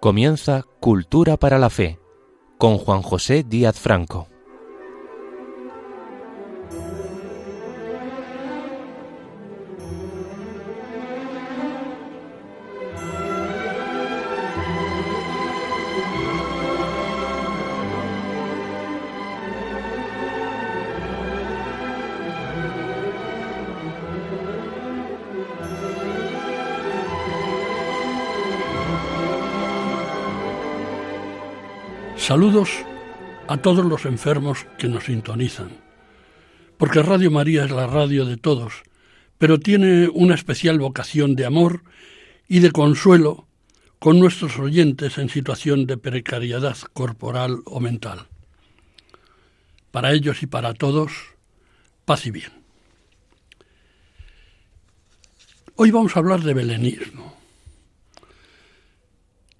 [0.00, 1.98] Comienza Cultura para la Fe
[2.56, 4.28] con Juan José Díaz Franco.
[32.30, 32.70] Saludos
[33.48, 35.70] a todos los enfermos que nos sintonizan,
[36.78, 38.84] porque Radio María es la radio de todos,
[39.36, 41.82] pero tiene una especial vocación de amor
[42.46, 43.48] y de consuelo
[43.98, 48.28] con nuestros oyentes en situación de precariedad corporal o mental.
[49.90, 51.10] Para ellos y para todos,
[52.04, 52.52] paz y bien.
[55.74, 57.19] Hoy vamos a hablar de belenismo.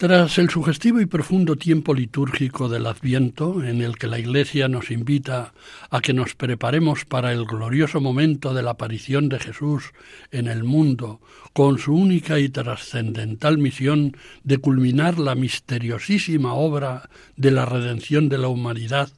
[0.01, 4.91] Tras el sugestivo y profundo tiempo litúrgico del Adviento, en el que la Iglesia nos
[4.91, 5.53] invita
[5.91, 9.93] a que nos preparemos para el glorioso momento de la aparición de Jesús
[10.31, 11.21] en el mundo,
[11.53, 18.39] con su única y trascendental misión de culminar la misteriosísima obra de la redención de
[18.39, 19.11] la humanidad,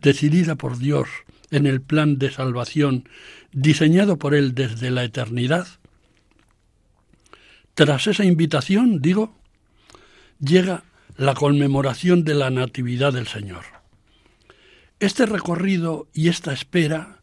[0.00, 1.06] decidida por Dios
[1.50, 3.06] en el plan de salvación
[3.52, 5.66] diseñado por Él desde la eternidad,
[7.74, 9.43] tras esa invitación, digo,
[10.44, 10.84] llega
[11.16, 13.64] la conmemoración de la Natividad del Señor.
[15.00, 17.20] Este recorrido y esta espera,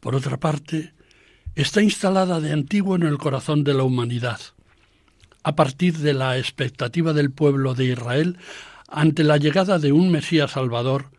[0.00, 0.92] por otra parte,
[1.54, 4.40] está instalada de antiguo en el corazón de la humanidad,
[5.42, 8.38] a partir de la expectativa del pueblo de Israel
[8.88, 11.10] ante la llegada de un Mesías Salvador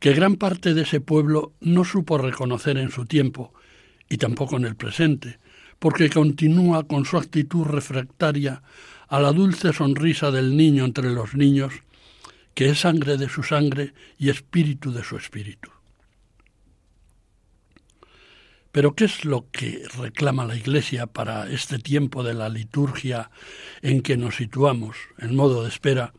[0.00, 3.52] que gran parte de ese pueblo no supo reconocer en su tiempo
[4.08, 5.38] y tampoco en el presente,
[5.78, 8.62] porque continúa con su actitud refractaria
[9.08, 11.72] a la dulce sonrisa del niño entre los niños,
[12.54, 15.70] que es sangre de su sangre y espíritu de su espíritu.
[18.70, 23.30] Pero ¿qué es lo que reclama la Iglesia para este tiempo de la liturgia
[23.80, 26.12] en que nos situamos, en modo de espera,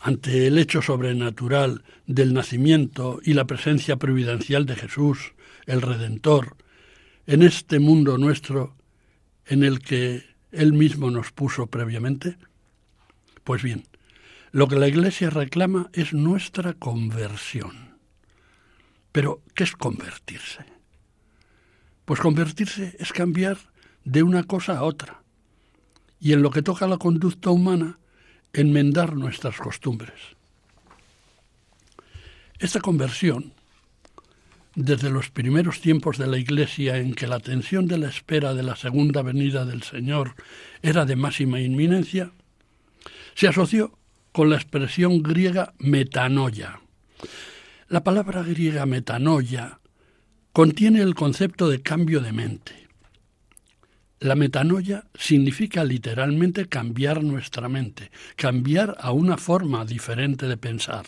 [0.00, 5.32] ante el hecho sobrenatural del nacimiento y la presencia providencial de Jesús,
[5.66, 6.56] el Redentor,
[7.26, 8.76] en este mundo nuestro
[9.46, 12.36] en el que él mismo nos puso previamente?
[13.44, 13.84] Pues bien,
[14.52, 17.98] lo que la Iglesia reclama es nuestra conversión.
[19.12, 20.64] Pero, ¿qué es convertirse?
[22.04, 23.58] Pues convertirse es cambiar
[24.04, 25.22] de una cosa a otra.
[26.20, 27.98] Y en lo que toca a la conducta humana,
[28.52, 30.36] enmendar nuestras costumbres.
[32.58, 33.52] Esta conversión
[34.76, 38.62] desde los primeros tiempos de la Iglesia en que la tensión de la espera de
[38.62, 40.34] la segunda venida del Señor
[40.82, 42.30] era de máxima inminencia,
[43.34, 43.98] se asoció
[44.32, 46.80] con la expresión griega metanoia.
[47.88, 49.80] La palabra griega metanoia
[50.52, 52.88] contiene el concepto de cambio de mente.
[54.20, 61.06] La metanoia significa literalmente cambiar nuestra mente, cambiar a una forma diferente de pensar.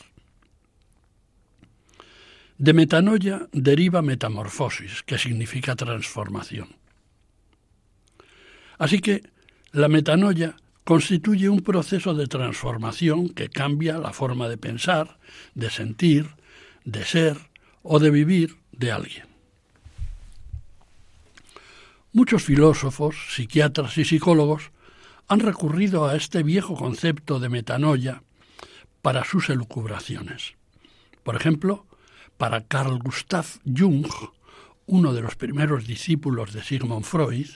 [2.59, 6.75] De metanoia deriva metamorfosis, que significa transformación.
[8.79, 9.23] Así que
[9.71, 15.19] la metanoia constituye un proceso de transformación que cambia la forma de pensar,
[15.55, 16.35] de sentir,
[16.85, 17.37] de ser
[17.83, 19.27] o de vivir de alguien.
[22.13, 24.71] Muchos filósofos, psiquiatras y psicólogos
[25.29, 28.23] han recurrido a este viejo concepto de metanoia
[29.03, 30.55] para sus elucubraciones.
[31.23, 31.87] Por ejemplo,
[32.39, 34.07] para Carl Gustav Jung,
[34.87, 37.49] uno de los primeros discípulos de Sigmund Freud,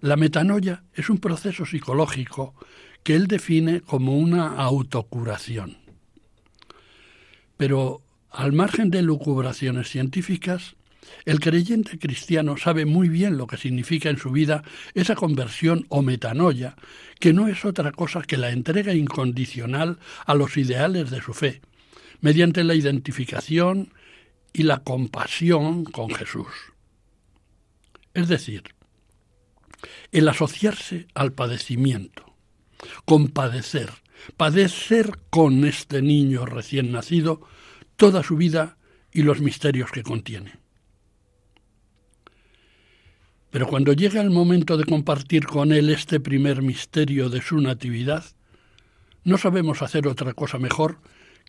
[0.00, 2.54] la metanoia es un proceso psicológico
[3.02, 5.76] que él define como una autocuración.
[7.56, 10.76] Pero, al margen de lucubraciones científicas,
[11.24, 14.62] el creyente cristiano sabe muy bien lo que significa en su vida
[14.94, 16.76] esa conversión o metanoia,
[17.18, 21.60] que no es otra cosa que la entrega incondicional a los ideales de su fe,
[22.20, 23.92] mediante la identificación
[24.56, 26.46] y la compasión con Jesús.
[28.14, 28.62] Es decir,
[30.12, 32.34] el asociarse al padecimiento,
[33.04, 33.90] compadecer,
[34.38, 37.46] padecer con este niño recién nacido
[37.96, 38.78] toda su vida
[39.12, 40.58] y los misterios que contiene.
[43.50, 48.24] Pero cuando llega el momento de compartir con él este primer misterio de su natividad,
[49.22, 50.98] no sabemos hacer otra cosa mejor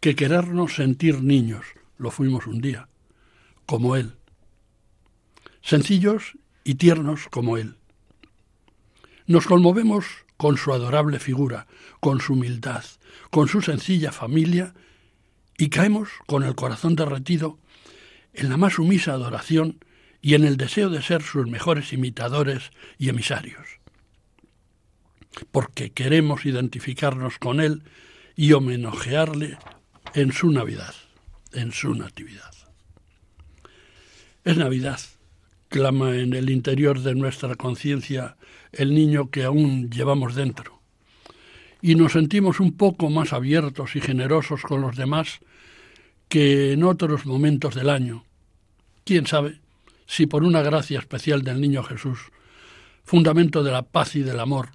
[0.01, 1.65] que querernos sentir niños,
[1.97, 2.89] lo fuimos un día,
[3.67, 4.13] como Él,
[5.61, 7.75] sencillos y tiernos como Él.
[9.27, 10.05] Nos conmovemos
[10.37, 11.67] con su adorable figura,
[11.99, 12.83] con su humildad,
[13.29, 14.73] con su sencilla familia,
[15.57, 17.59] y caemos con el corazón derretido
[18.33, 19.83] en la más sumisa adoración
[20.21, 23.67] y en el deseo de ser sus mejores imitadores y emisarios,
[25.51, 27.83] porque queremos identificarnos con Él
[28.35, 29.57] y homenajearle
[30.13, 30.93] en su Navidad,
[31.53, 32.56] en su Natividad.
[34.47, 35.01] Es Navidad,
[35.67, 38.37] clama en el interior de nuestra conciencia
[38.71, 40.79] el niño que aún llevamos dentro,
[41.81, 45.41] y nos sentimos un poco más abiertos y generosos con los demás
[46.29, 48.23] que en otros momentos del año.
[49.03, 49.59] ¿Quién sabe
[50.05, 52.17] si por una gracia especial del Niño Jesús,
[53.03, 54.69] fundamento de la paz y del amor,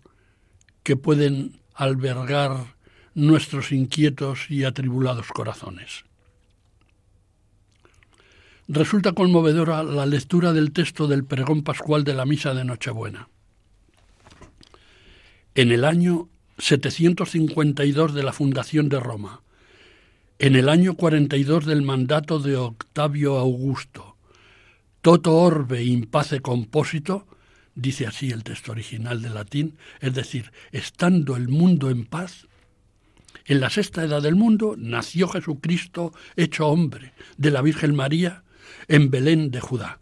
[0.82, 2.74] que pueden albergar
[3.14, 6.04] nuestros inquietos y atribulados corazones?
[8.68, 13.28] Resulta conmovedora la lectura del texto del pregón pascual de la misa de Nochebuena.
[15.56, 16.28] En el año
[16.58, 19.42] 752 de la fundación de Roma,
[20.38, 24.16] en el año 42 del mandato de Octavio Augusto,
[25.00, 27.26] toto orbe in pace composito,
[27.74, 32.46] dice así el texto original de latín, es decir, estando el mundo en paz,
[33.44, 38.44] en la sexta edad del mundo nació Jesucristo hecho hombre de la Virgen María
[38.88, 40.00] en Belén de Judá.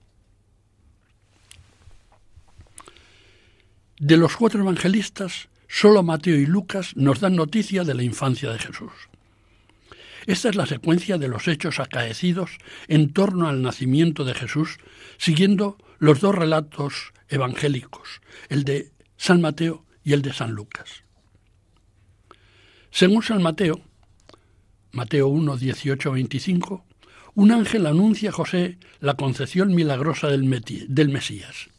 [3.99, 8.59] De los cuatro evangelistas, solo Mateo y Lucas nos dan noticia de la infancia de
[8.59, 8.93] Jesús.
[10.27, 14.79] Esta es la secuencia de los hechos acaecidos en torno al nacimiento de Jesús,
[15.19, 21.05] siguiendo los dos relatos evangélicos, el de San Mateo y el de San Lucas.
[22.91, 23.81] Según San Mateo,
[24.93, 26.85] Mateo 1, 18, 25,
[27.41, 31.71] un ángel anuncia a José la concepción milagrosa del, Mesías.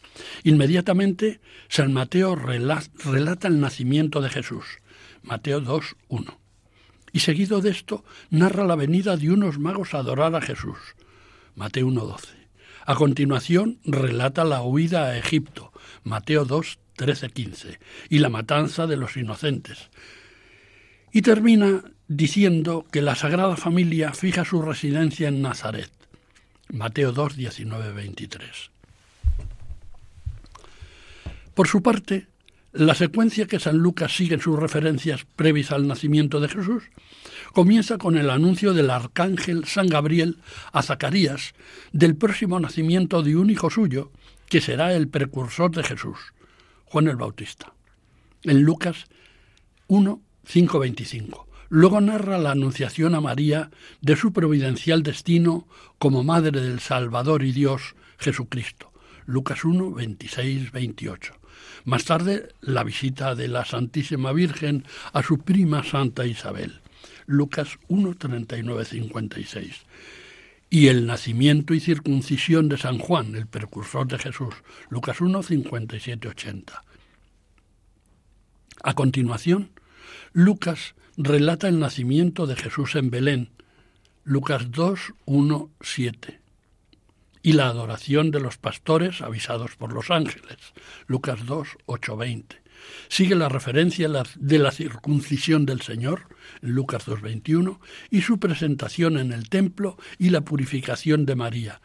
[0.44, 4.66] Inmediatamente, San Mateo relata el nacimiento de Jesús.
[5.22, 6.40] Mateo 2, 1.
[7.13, 10.80] Y seguido de esto, narra la venida de unos magos a adorar a Jesús.
[11.54, 12.28] Mateo 1, 12.
[12.88, 15.72] A continuación, relata la huida a Egipto.
[16.04, 17.80] Mateo 2, 13, 15.
[18.10, 19.92] Y la matanza de los inocentes.
[21.12, 21.84] Y termina
[22.18, 25.90] diciendo que la Sagrada Familia fija su residencia en Nazaret.
[26.68, 28.72] Mateo 2, 19, 23.
[31.54, 32.28] Por su parte,
[32.74, 36.84] la secuencia que San Lucas sigue en sus referencias previas al nacimiento de Jesús
[37.54, 40.38] comienza con el anuncio del arcángel San Gabriel
[40.74, 41.54] a Zacarías
[41.94, 44.12] del próximo nacimiento de un hijo suyo,
[44.50, 46.18] que será el precursor de Jesús,
[46.86, 47.74] Juan el Bautista.
[48.44, 49.06] En Lucas
[49.88, 51.50] 1, 5, 25.
[51.73, 55.69] Luego narra la anunciación a María de su providencial destino
[56.00, 58.91] como Madre del Salvador y Dios Jesucristo.
[59.25, 61.34] Lucas 1, 26, 28.
[61.86, 66.81] Más tarde, la visita de la Santísima Virgen a su prima Santa Isabel.
[67.25, 69.86] Lucas 1, 39, 56.
[70.69, 74.55] Y el nacimiento y circuncisión de San Juan, el precursor de Jesús.
[74.89, 76.84] Lucas 1, 57, 80.
[78.84, 79.72] A continuación,
[80.34, 83.50] Lucas relata el nacimiento de Jesús en Belén,
[84.24, 86.40] Lucas 2, 1, 7,
[87.44, 90.58] y la adoración de los pastores avisados por los ángeles,
[91.08, 92.62] Lucas 2, 8, 20.
[93.10, 96.28] Sigue la referencia de la circuncisión del Señor,
[96.62, 101.82] Lucas 2, 21, y su presentación en el templo y la purificación de María,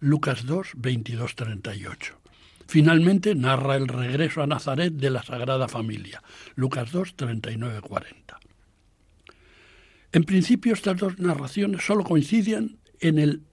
[0.00, 2.18] Lucas 2, 22, 38.
[2.66, 6.22] Finalmente narra el regreso a Nazaret de la Sagrada Familia,
[6.54, 8.38] Lucas 2, 39, 40.
[10.18, 13.44] En principio estas dos narraciones solo coinciden en el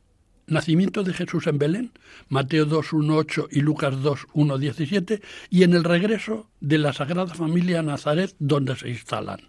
[0.47, 1.91] nacimiento de Jesús en Belén,
[2.27, 6.91] Mateo 2, 1, 8 y Lucas 2, 1, 17, y en el regreso de la
[6.91, 9.41] Sagrada Familia a Nazaret, donde se instalan,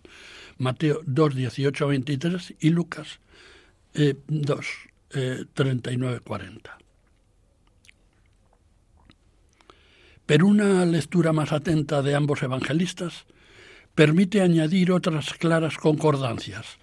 [0.58, 3.20] Mateo 2, 18, 23 y Lucas
[3.94, 4.66] 2,
[5.54, 6.78] 39, 40.
[10.26, 13.24] Pero una lectura más atenta de ambos evangelistas
[13.94, 16.78] permite añadir otras claras concordancias,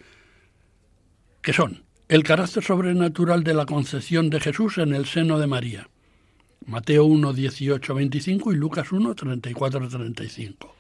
[1.44, 5.90] que son el carácter sobrenatural de la concepción de Jesús en el seno de María.
[6.66, 10.76] Mateo 1, 18, 25 y Lucas 1, 34, 35.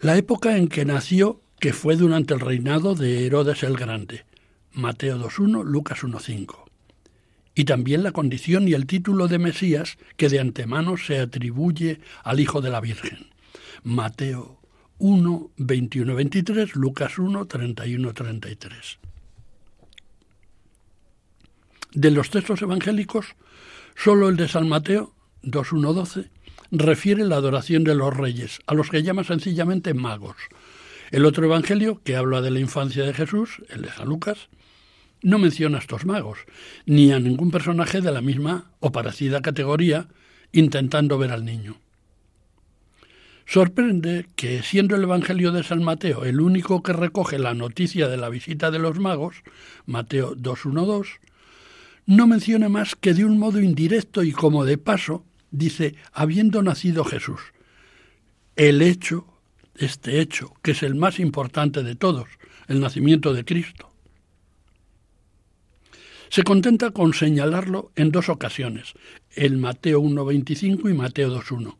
[0.00, 4.24] La época en que nació, que fue durante el reinado de Herodes el Grande.
[4.72, 6.64] Mateo 2.1, Lucas 1.5.
[7.54, 12.38] Y también la condición y el título de Mesías que de antemano se atribuye al
[12.38, 13.30] Hijo de la Virgen.
[13.82, 14.59] Mateo
[15.00, 18.98] 1, 21, 23, Lucas 1, 31, 33.
[21.94, 23.34] De los textos evangélicos,
[23.96, 26.30] solo el de San Mateo, 2, 1, 12,
[26.70, 30.36] refiere la adoración de los reyes, a los que llama sencillamente magos.
[31.10, 34.50] El otro evangelio, que habla de la infancia de Jesús, el de San Lucas,
[35.22, 36.40] no menciona a estos magos,
[36.84, 40.08] ni a ningún personaje de la misma o parecida categoría
[40.52, 41.80] intentando ver al niño.
[43.50, 48.16] Sorprende que, siendo el Evangelio de San Mateo el único que recoge la noticia de
[48.16, 49.42] la visita de los magos,
[49.86, 51.18] Mateo 2.1.2,
[52.06, 57.04] no mencione más que de un modo indirecto y como de paso, dice, habiendo nacido
[57.04, 57.40] Jesús.
[58.54, 59.26] El hecho,
[59.74, 62.28] este hecho, que es el más importante de todos,
[62.68, 63.92] el nacimiento de Cristo.
[66.28, 68.94] Se contenta con señalarlo en dos ocasiones,
[69.34, 71.74] el Mateo 1.25 y Mateo 2.1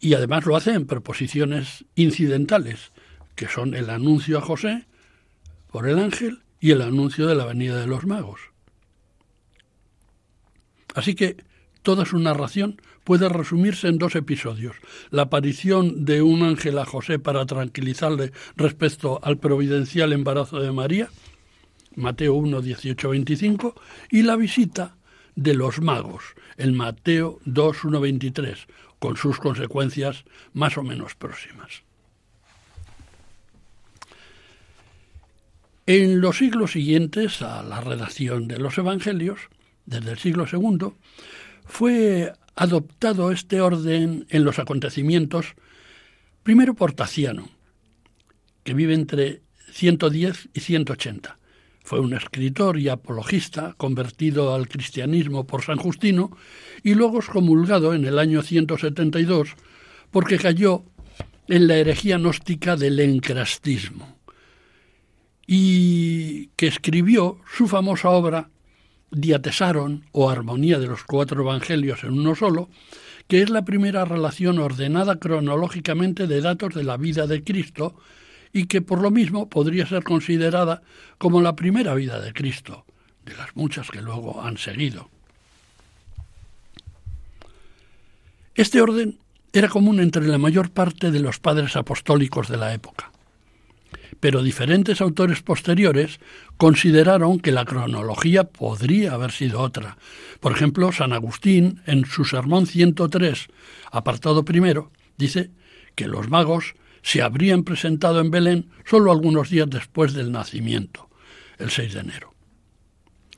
[0.00, 2.92] y además lo hace en proposiciones incidentales,
[3.34, 4.86] que son el anuncio a José
[5.70, 8.40] por el ángel y el anuncio de la venida de los magos.
[10.94, 11.36] Así que
[11.82, 14.76] toda su narración puede resumirse en dos episodios.
[15.10, 21.08] La aparición de un ángel a José para tranquilizarle respecto al providencial embarazo de María,
[21.94, 23.74] Mateo 1, 18, 25,
[24.10, 24.96] y la visita
[25.36, 26.22] de los magos,
[26.56, 28.66] en Mateo 2, 1, 23,
[28.98, 31.82] con sus consecuencias más o menos próximas.
[35.86, 39.40] En los siglos siguientes a la redacción de los Evangelios,
[39.86, 40.92] desde el siglo II,
[41.64, 45.54] fue adoptado este orden en los acontecimientos,
[46.42, 47.48] primero por Taciano,
[48.64, 49.40] que vive entre
[49.72, 51.37] 110 y 180,
[51.88, 56.36] fue un escritor y apologista convertido al cristianismo por San Justino
[56.82, 59.54] y luego excomulgado en el año 172
[60.10, 60.84] porque cayó
[61.48, 64.18] en la herejía gnóstica del encrastismo
[65.46, 68.50] y que escribió su famosa obra
[69.10, 72.68] Diatesaron o Armonía de los Cuatro Evangelios en uno solo,
[73.28, 77.96] que es la primera relación ordenada cronológicamente de datos de la vida de Cristo
[78.52, 80.82] y que por lo mismo podría ser considerada
[81.18, 82.84] como la primera vida de Cristo,
[83.24, 85.10] de las muchas que luego han seguido.
[88.54, 89.18] Este orden
[89.52, 93.12] era común entre la mayor parte de los padres apostólicos de la época,
[94.20, 96.18] pero diferentes autores posteriores
[96.56, 99.96] consideraron que la cronología podría haber sido otra.
[100.40, 103.46] Por ejemplo, San Agustín, en su Sermón 103,
[103.92, 105.50] apartado primero, dice
[105.94, 111.08] que los magos se habrían presentado en Belén solo algunos días después del nacimiento,
[111.58, 112.34] el 6 de enero.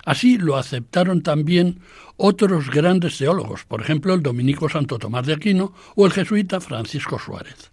[0.05, 1.81] Así lo aceptaron también
[2.17, 7.19] otros grandes teólogos, por ejemplo el dominico Santo Tomás de Aquino o el jesuita Francisco
[7.19, 7.71] Suárez.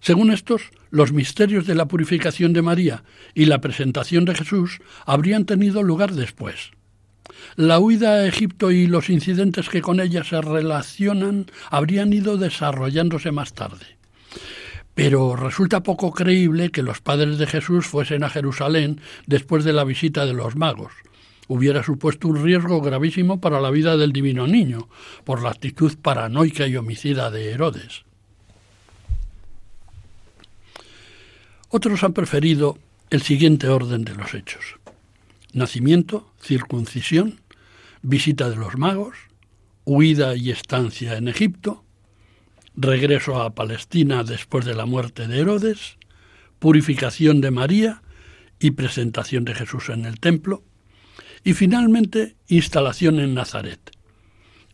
[0.00, 5.44] Según estos, los misterios de la purificación de María y la presentación de Jesús habrían
[5.44, 6.70] tenido lugar después.
[7.56, 13.30] La huida a Egipto y los incidentes que con ella se relacionan habrían ido desarrollándose
[13.30, 13.99] más tarde.
[15.00, 19.84] Pero resulta poco creíble que los padres de Jesús fuesen a Jerusalén después de la
[19.84, 20.92] visita de los magos.
[21.48, 24.90] Hubiera supuesto un riesgo gravísimo para la vida del divino niño,
[25.24, 28.04] por la actitud paranoica y homicida de Herodes.
[31.70, 32.76] Otros han preferido
[33.08, 34.76] el siguiente orden de los hechos.
[35.54, 37.40] Nacimiento, circuncisión,
[38.02, 39.16] visita de los magos,
[39.86, 41.84] huida y estancia en Egipto,
[42.80, 45.98] regreso a Palestina después de la muerte de Herodes,
[46.58, 48.02] purificación de María
[48.58, 50.62] y presentación de Jesús en el templo,
[51.44, 53.90] y finalmente instalación en Nazaret.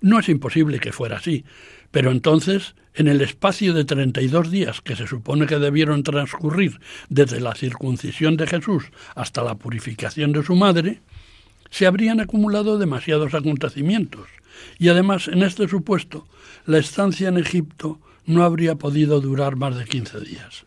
[0.00, 1.44] No es imposible que fuera así,
[1.90, 7.40] pero entonces, en el espacio de 32 días que se supone que debieron transcurrir desde
[7.40, 8.84] la circuncisión de Jesús
[9.14, 11.00] hasta la purificación de su madre,
[11.70, 14.28] se habrían acumulado demasiados acontecimientos,
[14.78, 16.26] y además, en este supuesto,
[16.64, 20.64] la estancia en Egipto no habría podido durar más de 15 días.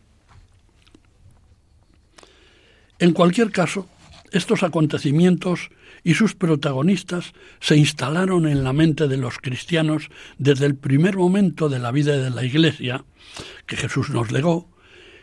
[2.98, 3.88] En cualquier caso,
[4.30, 5.70] estos acontecimientos
[6.04, 11.68] y sus protagonistas se instalaron en la mente de los cristianos desde el primer momento
[11.68, 13.04] de la vida de la Iglesia
[13.66, 14.68] que Jesús nos legó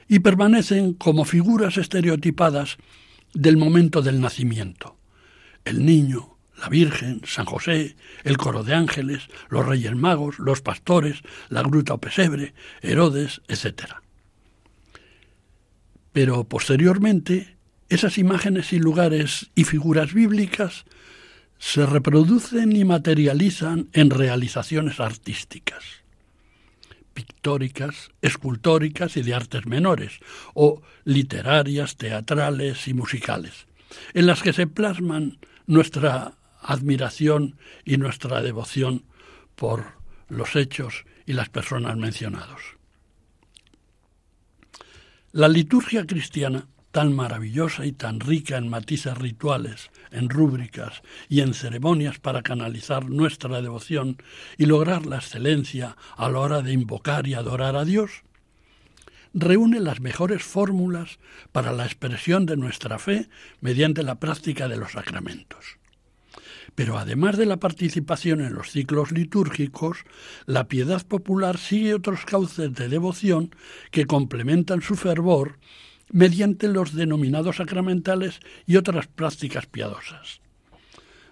[0.08, 2.78] y permanecen como figuras estereotipadas
[3.34, 4.98] del momento del nacimiento.
[5.68, 11.22] El niño, la Virgen, San José, el coro de ángeles, los reyes magos, los pastores,
[11.50, 13.96] la gruta o pesebre, Herodes, etc.
[16.14, 17.58] Pero posteriormente,
[17.90, 20.86] esas imágenes y lugares y figuras bíblicas
[21.60, 25.84] se reproducen y materializan en realizaciones artísticas,
[27.14, 30.20] pictóricas, escultóricas y de artes menores,
[30.54, 33.68] o literarias, teatrales y musicales,
[34.14, 39.04] en las que se plasman nuestra admiración y nuestra devoción
[39.56, 39.86] por
[40.30, 42.62] los hechos y las personas mencionados.
[45.32, 51.54] La liturgia cristiana, tan maravillosa y tan rica en matices rituales, en rúbricas y en
[51.54, 54.18] ceremonias para canalizar nuestra devoción
[54.58, 58.24] y lograr la excelencia a la hora de invocar y adorar a Dios,
[59.40, 61.20] reúne las mejores fórmulas
[61.52, 63.30] para la expresión de nuestra fe
[63.62, 65.78] mediante la práctica de los sacramentos.
[66.76, 70.00] Pero además de la participación en los ciclos litúrgicos,
[70.46, 73.56] la piedad popular sigue otros cauces de devoción
[73.92, 75.60] que complementan su fervor
[76.12, 80.42] mediante los denominados sacramentales y otras prácticas piadosas.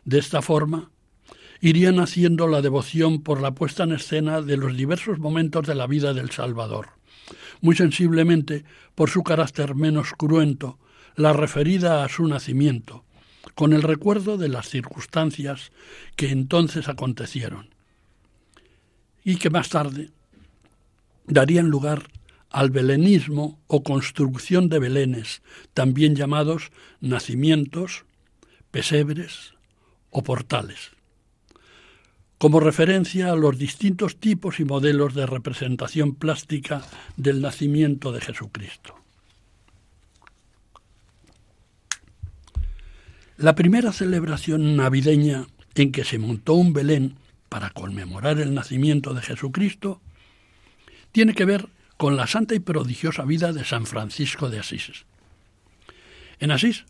[0.04, 0.92] De esta forma,
[1.62, 5.88] iría naciendo la devoción por la puesta en escena de los diversos momentos de la
[5.88, 6.90] vida del Salvador,
[7.62, 10.80] muy sensiblemente por su carácter menos cruento,
[11.16, 13.06] la referida a su nacimiento,
[13.56, 15.72] con el recuerdo de las circunstancias
[16.16, 17.70] que entonces acontecieron
[19.24, 20.12] y que más tarde
[21.26, 22.08] darían lugar
[22.50, 25.42] al belenismo o construcción de belenes,
[25.74, 26.72] también llamados
[27.02, 28.06] nacimientos,
[28.72, 29.56] pesebres
[30.10, 30.95] o portales,
[32.38, 36.84] como referencia a los distintos tipos y modelos de representación plástica
[37.16, 38.96] del nacimiento de Jesucristo.
[43.38, 47.18] La primera celebración navideña en que se montó un Belén
[47.50, 50.02] para conmemorar el nacimiento de Jesucristo
[51.12, 51.68] tiene que ver
[51.98, 55.06] con la santa y prodigiosa vida de San Francisco de Asís.
[56.40, 56.86] En Asís,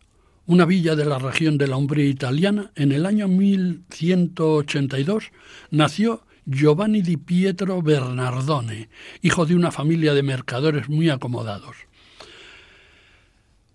[0.46, 5.32] una villa de la región de la Umbría italiana, en el año 1182
[5.70, 8.88] nació Giovanni di Pietro Bernardone,
[9.22, 11.76] hijo de una familia de mercadores muy acomodados.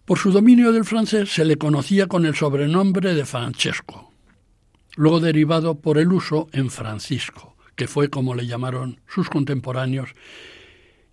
[0.06, 4.14] Por su dominio del francés se le conocía con el sobrenombre de Francesco,
[4.96, 10.12] luego derivado por el uso en Francisco, que fue como le llamaron sus contemporáneos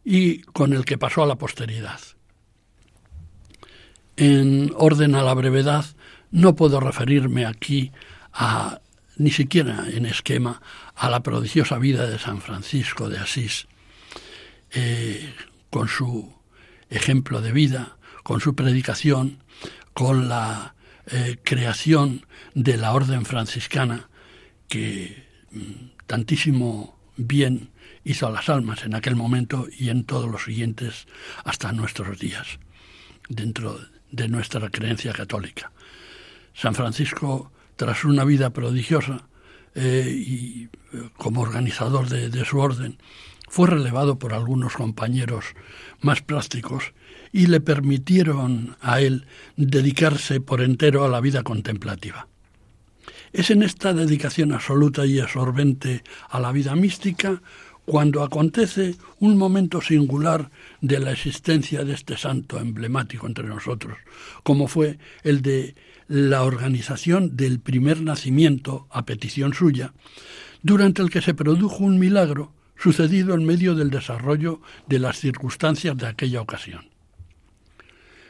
[0.04, 1.98] y con el que pasó a la posteridad.
[4.20, 5.84] En orden a la brevedad,
[6.32, 7.92] no puedo referirme aquí
[8.32, 8.80] a
[9.16, 10.60] ni siquiera en esquema
[10.96, 13.68] a la prodigiosa vida de San Francisco de Asís,
[14.72, 15.32] eh,
[15.70, 16.34] con su
[16.90, 19.44] ejemplo de vida, con su predicación,
[19.94, 20.74] con la
[21.06, 24.10] eh, creación de la orden franciscana
[24.66, 27.70] que mm, tantísimo bien
[28.02, 31.06] hizo a las almas en aquel momento y en todos los siguientes
[31.44, 32.58] hasta nuestros días,
[33.28, 33.97] dentro de
[34.28, 35.72] nuestra creencia católica.
[36.54, 39.28] San Francisco, tras una vida prodigiosa
[39.74, 42.98] eh, y eh, como organizador de su orden,
[43.48, 45.44] fue relevado por algunos compañeros
[46.00, 46.92] más plásticos
[47.32, 52.28] y le permitieron a él dedicarse por entero a la vida contemplativa.
[53.32, 57.42] Es en esta dedicación absoluta y absorbente a la vida mística
[57.88, 60.50] cuando acontece un momento singular
[60.82, 63.96] de la existencia de este santo emblemático entre nosotros,
[64.42, 65.74] como fue el de
[66.06, 69.94] la organización del primer nacimiento a petición suya,
[70.62, 75.96] durante el que se produjo un milagro sucedido en medio del desarrollo de las circunstancias
[75.96, 76.90] de aquella ocasión.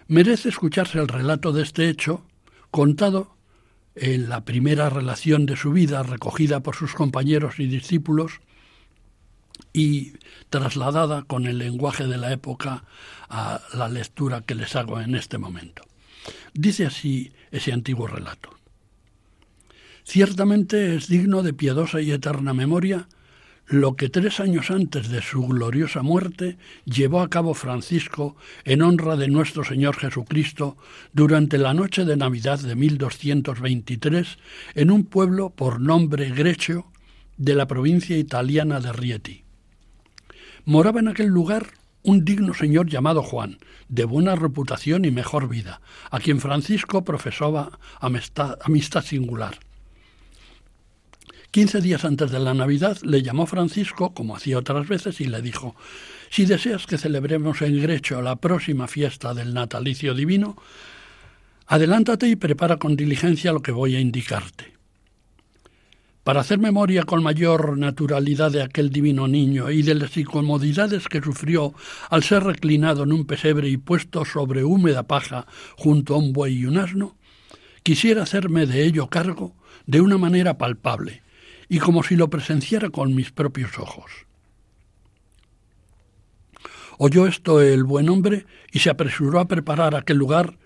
[0.07, 2.25] Merece escucharse el relato de este hecho,
[2.71, 3.35] contado
[3.97, 8.40] en la primera relación de su vida recogida por sus compañeros y discípulos
[9.72, 10.12] y
[10.50, 12.85] trasladada con el lenguaje de la época
[13.28, 15.83] a la lectura que les hago en este momento.
[16.54, 18.50] Dice así ese antiguo relato.
[20.04, 23.09] Ciertamente es digno de piadosa y eterna memoria
[23.70, 29.16] lo que tres años antes de su gloriosa muerte llevó a cabo Francisco en honra
[29.16, 30.78] de nuestro Señor Jesucristo
[31.12, 34.38] durante la noche de Navidad de 1223
[34.74, 36.87] en un pueblo por nombre Grecio
[37.37, 39.48] de la provincia italiana de Rieti.
[40.68, 41.68] Moraba en aquel lugar
[42.02, 43.57] un digno señor llamado Juan,
[43.88, 48.59] de buena reputación y mejor vida, a quien Francisco profesaba amistad,
[49.02, 49.61] singular.
[51.52, 55.40] Quince días antes de la Navidad le llamó Francisco, como hacía otras veces, y le
[55.40, 55.74] dijo,
[56.28, 60.59] si deseas que celebremos en Grecho la próxima fiesta del natalicio divino,
[61.66, 64.78] adelántate y prepara con diligencia lo que voy a indicarte.
[66.29, 71.23] Para hacer memoria con mayor naturalidad de aquel divino niño y de las incomodidades que
[71.23, 71.73] sufrió
[72.11, 75.47] al ser reclinado en un pesebre y puesto sobre húmeda paja
[75.79, 77.17] junto a un buey y un asno,
[77.83, 81.23] quisiera hacerme de ello cargo de una manera palpable,
[81.67, 84.12] y como si lo presenciara con mis propios ojos.
[86.99, 90.59] Oyó esto el buen hombre y se apresuró a preparar aquel lugar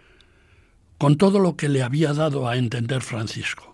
[0.98, 3.71] con todo lo que le había dado a entender Francisco.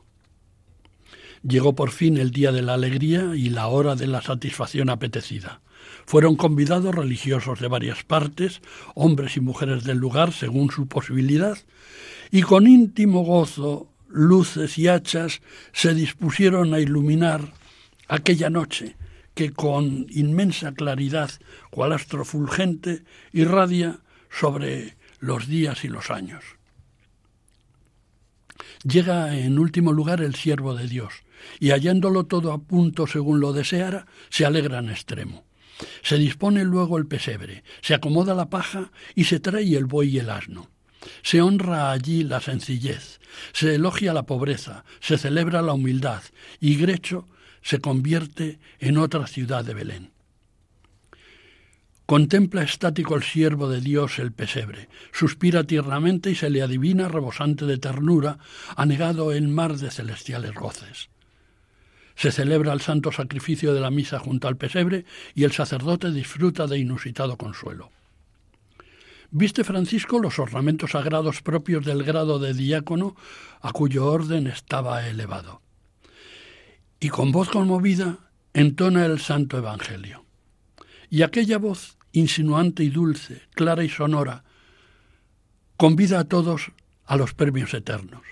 [1.49, 5.63] Llegó por fin el día de la alegría y la hora de la satisfacción apetecida.
[6.05, 8.61] Fueron convidados religiosos de varias partes,
[8.95, 11.57] hombres y mujeres del lugar según su posibilidad,
[12.31, 15.41] y con íntimo gozo, luces y hachas
[15.73, 17.55] se dispusieron a iluminar
[18.09, 18.97] aquella noche
[19.35, 21.31] que con inmensa claridad,
[21.71, 26.45] cual astro fulgente, irradia sobre los días y los años.
[28.85, 31.23] Llega en último lugar el siervo de Dios,
[31.61, 35.45] y hallándolo todo a punto según lo deseara, se alegra en extremo.
[36.03, 40.19] Se dispone luego el pesebre, se acomoda la paja y se trae el buey y
[40.19, 40.71] el asno.
[41.23, 43.21] Se honra allí la sencillez,
[43.53, 46.23] se elogia la pobreza, se celebra la humildad,
[46.61, 47.29] y Grecho
[47.63, 50.11] se convierte en otra ciudad de Belén.
[52.07, 57.67] Contempla estático el siervo de Dios el pesebre, suspira tiernamente y se le adivina rebosante
[57.67, 58.39] de ternura,
[58.77, 61.11] anegado en mar de celestiales goces.
[62.19, 65.05] Se celebra el santo sacrificio de la misa junto al pesebre
[65.37, 67.93] y el sacerdote disfruta de inusitado consuelo.
[69.31, 73.15] Viste Francisco los ornamentos sagrados propios del grado de diácono
[73.61, 75.63] a cuyo orden estaba elevado.
[76.99, 78.19] Y con voz conmovida
[78.53, 80.25] entona el santo evangelio.
[81.11, 84.43] Y aquella voz insinuante y dulce, clara y sonora,
[85.77, 86.73] convida a todos
[87.05, 88.23] a los premios eternos.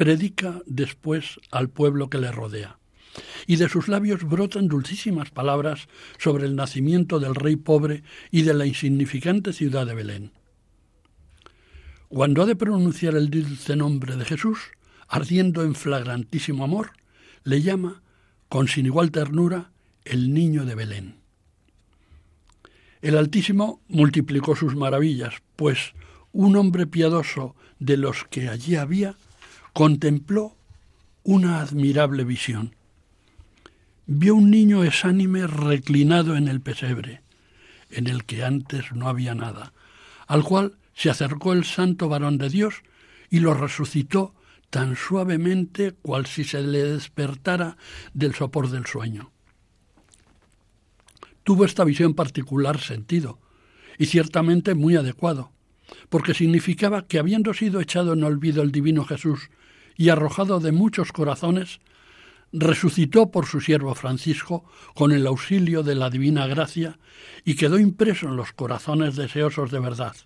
[0.00, 2.78] Predica después al pueblo que le rodea,
[3.46, 8.54] y de sus labios brotan dulcísimas palabras sobre el nacimiento del rey pobre y de
[8.54, 10.32] la insignificante ciudad de Belén.
[12.08, 14.70] Cuando ha de pronunciar el dulce nombre de Jesús,
[15.06, 16.92] ardiendo en flagrantísimo amor,
[17.44, 18.00] le llama,
[18.48, 19.70] con sin igual ternura,
[20.06, 21.16] el niño de Belén.
[23.02, 25.92] El Altísimo multiplicó sus maravillas, pues
[26.32, 29.16] un hombre piadoso de los que allí había
[29.72, 30.56] contempló
[31.22, 32.74] una admirable visión.
[34.06, 37.22] Vio un niño esánime reclinado en el pesebre,
[37.90, 39.72] en el que antes no había nada,
[40.26, 42.82] al cual se acercó el santo varón de Dios
[43.30, 44.34] y lo resucitó
[44.70, 47.76] tan suavemente cual si se le despertara
[48.14, 49.30] del sopor del sueño
[51.50, 53.40] tuvo esta visión particular sentido,
[53.98, 55.50] y ciertamente muy adecuado,
[56.08, 59.50] porque significaba que habiendo sido echado en olvido el divino Jesús
[60.00, 61.78] y arrojado de muchos corazones,
[62.54, 66.98] resucitó por su siervo Francisco con el auxilio de la divina gracia
[67.44, 70.16] y quedó impreso en los corazones deseosos de verdad.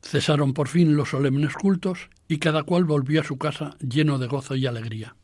[0.00, 4.26] Cesaron por fin los solemnes cultos y cada cual volvió a su casa lleno de
[4.26, 5.14] gozo y alegría.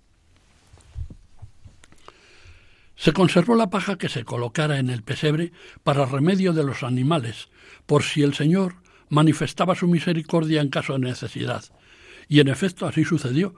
[2.97, 5.53] Se conservó la paja que se colocara en el pesebre
[5.85, 7.49] para remedio de los animales,
[7.87, 8.75] por si el Señor
[9.09, 11.65] manifestaba su misericordia en caso de necesidad.
[12.29, 13.55] Y en efecto así sucedió,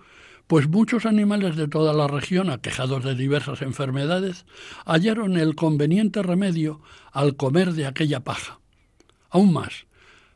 [0.46, 4.46] pues muchos animales de toda la región, aquejados de diversas enfermedades,
[4.86, 6.80] hallaron el conveniente remedio
[7.12, 8.58] al comer de aquella paja.
[9.28, 9.86] Aún más,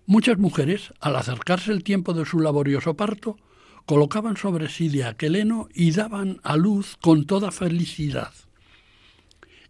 [0.05, 3.39] muchas mujeres, al acercarse el tiempo de su laborioso parto,
[3.87, 8.33] colocaban sobre sí de aquel heno y daban a luz con toda felicidad.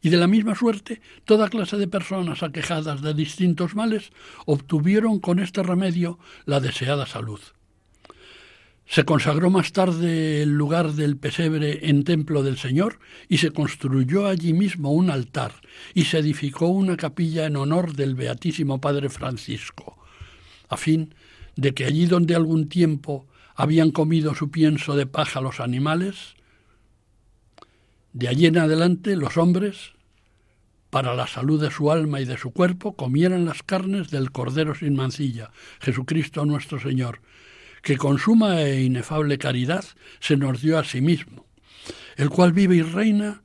[0.03, 4.11] Y de la misma suerte, toda clase de personas aquejadas de distintos males
[4.45, 7.41] obtuvieron con este remedio la deseada salud.
[8.93, 14.27] Se consagró más tarde el lugar del pesebre en templo del Señor y se construyó
[14.27, 15.55] allí mismo un altar
[15.95, 19.97] y se edificó una capilla en honor del Beatísimo Padre Francisco,
[20.69, 21.15] a fin
[21.57, 26.35] de que allí donde algún tiempo habían comido su pienso de paja los animales,
[28.13, 29.93] de allí en adelante los hombres,
[30.91, 34.75] para la salud de su alma y de su cuerpo, comieran las carnes del Cordero
[34.75, 35.51] sin mancilla,
[35.81, 37.21] Jesucristo nuestro Señor,
[37.83, 39.85] que con suma e inefable caridad
[40.21, 41.47] se nos dio a sí mismo,
[42.17, 43.43] el cual vive y reina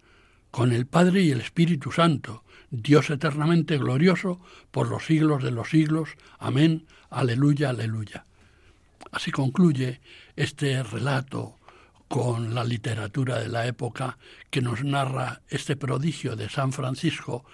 [0.51, 4.39] con el Padre y el Espíritu Santo, Dios eternamente glorioso
[4.71, 6.09] por los siglos de los siglos.
[6.37, 6.85] Amén.
[7.09, 8.25] Aleluya, aleluya.
[9.11, 10.01] Así concluye
[10.35, 11.55] este relato
[12.07, 14.17] con la literatura de la época
[14.49, 17.45] que nos narra este prodigio de San Francisco,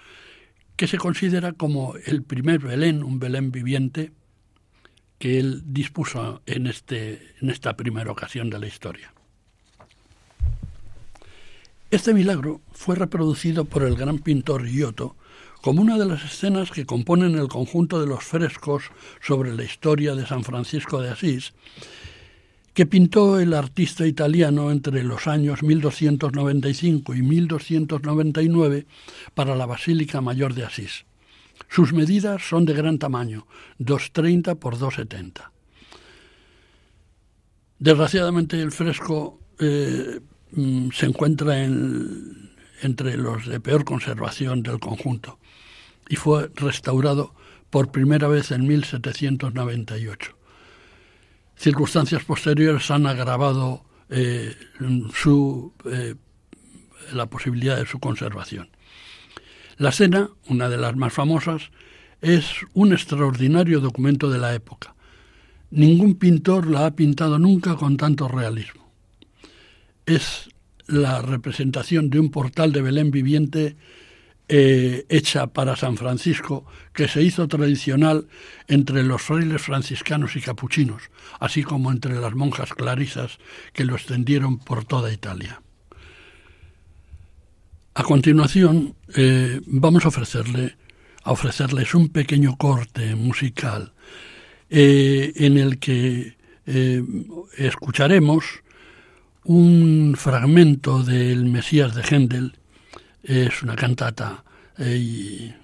[0.76, 4.12] que se considera como el primer Belén, un Belén viviente,
[5.18, 9.12] que él dispuso en, este, en esta primera ocasión de la historia.
[11.90, 15.16] Este milagro fue reproducido por el gran pintor Giotto
[15.60, 18.84] como una de las escenas que componen el conjunto de los frescos
[19.20, 21.54] sobre la historia de San Francisco de Asís
[22.74, 28.86] que pintó el artista italiano entre los años 1295 y 1299
[29.34, 31.06] para la Basílica Mayor de Asís.
[31.68, 33.46] Sus medidas son de gran tamaño,
[33.78, 35.50] 230 por 270.
[37.78, 40.20] Desgraciadamente el fresco eh,
[40.52, 45.38] mm, se encuentra entre los de peor conservación del conjunto
[46.08, 47.34] y fue restaurado
[47.70, 50.36] por primera vez en 1798.
[51.56, 54.54] Circunstancias posteriores han agravado eh,
[55.14, 56.14] su, eh,
[57.12, 58.68] la posibilidad de su conservación.
[59.76, 61.70] La escena, una de las más famosas,
[62.20, 64.94] es un extraordinario documento de la época.
[65.70, 68.88] Ningún pintor la ha pintado nunca con tanto realismo.
[70.06, 70.48] Es
[70.86, 73.76] la representación de un portal de Belén viviente
[74.46, 78.28] eh, hecha para San Francisco, que se hizo tradicional
[78.68, 81.10] entre los frailes franciscanos y capuchinos,
[81.40, 83.38] así como entre las monjas clarisas
[83.72, 85.63] que lo extendieron por toda Italia.
[87.94, 90.76] A continuación, eh, vamos a ofrecerle
[91.22, 93.94] a ofrecerles un pequeño corte musical
[94.68, 96.36] eh, en el que
[97.56, 98.44] escucharemos
[99.44, 102.58] un fragmento del Mesías de Händel
[103.22, 104.44] es una cantata
[104.78, 105.54] eh, y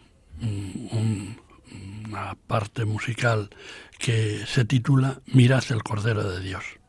[0.93, 3.51] una parte musical
[3.99, 6.80] que se titula Mirad el Cordero de Dios.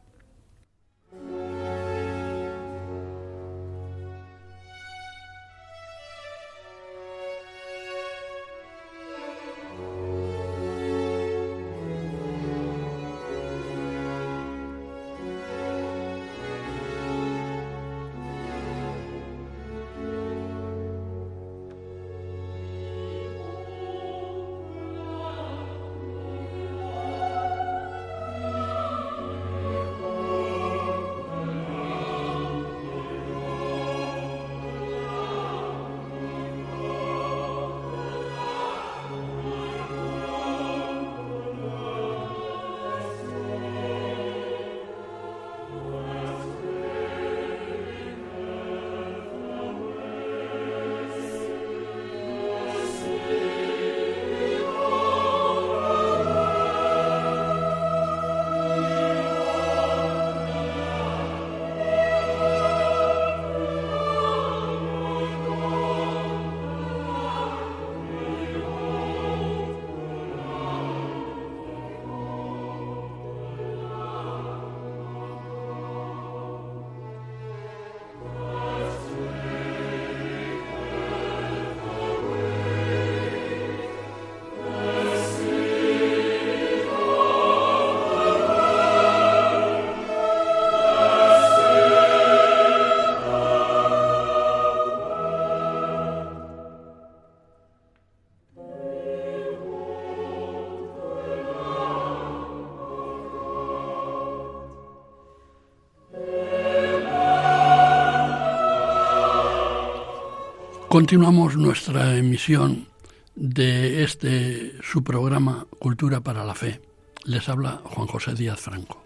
[110.92, 112.86] Continuamos nuestra emisión
[113.34, 116.82] de este su programa Cultura para la Fe.
[117.24, 119.02] Les habla Juan José Díaz Franco.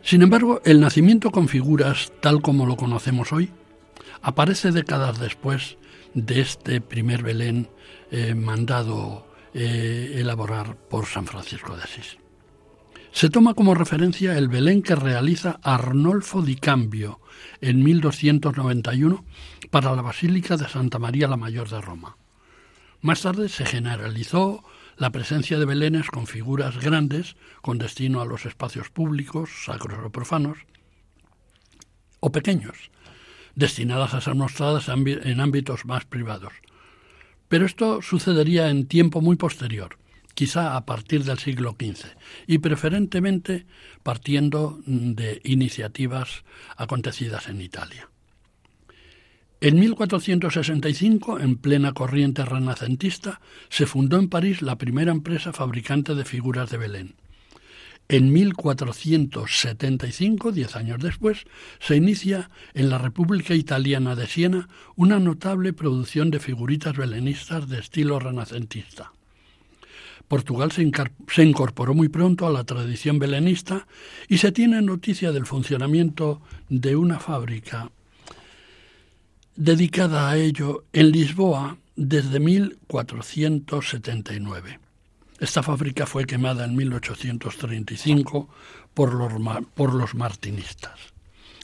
[0.00, 3.50] Sin embargo, el nacimiento con figuras tal como lo conocemos hoy
[4.22, 5.76] aparece décadas después
[6.14, 7.68] de este primer Belén
[8.10, 12.16] eh, mandado eh, elaborar por San Francisco de Asís.
[13.12, 17.20] Se toma como referencia el Belén que realiza Arnolfo di Cambio
[17.60, 19.24] en 1291
[19.70, 22.16] para la Basílica de Santa María la Mayor de Roma.
[23.02, 24.64] Más tarde se generalizó
[24.96, 30.10] la presencia de belenes con figuras grandes con destino a los espacios públicos, sacros o
[30.10, 30.58] profanos,
[32.20, 32.90] o pequeños,
[33.54, 36.52] destinadas a ser mostradas en ámbitos más privados.
[37.48, 39.98] Pero esto sucedería en tiempo muy posterior,
[40.40, 43.66] quizá a partir del siglo XV, y preferentemente
[44.02, 46.44] partiendo de iniciativas
[46.78, 48.08] acontecidas en Italia.
[49.60, 56.24] En 1465, en plena corriente renacentista, se fundó en París la primera empresa fabricante de
[56.24, 57.16] figuras de Belén.
[58.08, 61.44] En 1475, diez años después,
[61.80, 67.78] se inicia en la República Italiana de Siena una notable producción de figuritas belenistas de
[67.78, 69.12] estilo renacentista.
[70.30, 70.82] Portugal se,
[71.42, 73.88] incorporó muy pronto a la tradición belenista
[74.28, 77.90] y se tiene noticia del funcionamiento de una fábrica
[79.56, 84.78] dedicada a ello en Lisboa desde 1479.
[85.40, 88.48] Esta fábrica fue quemada en 1835
[88.94, 89.32] por los,
[89.74, 91.00] por los martinistas.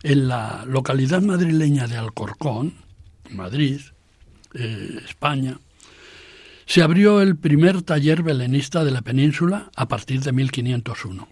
[0.02, 2.74] En la localidad madrileña de Alcorcón,
[3.30, 3.80] Madrid,
[4.54, 5.60] eh, España,
[6.66, 11.28] se abrió el primer taller belenista de la península a partir de 1501.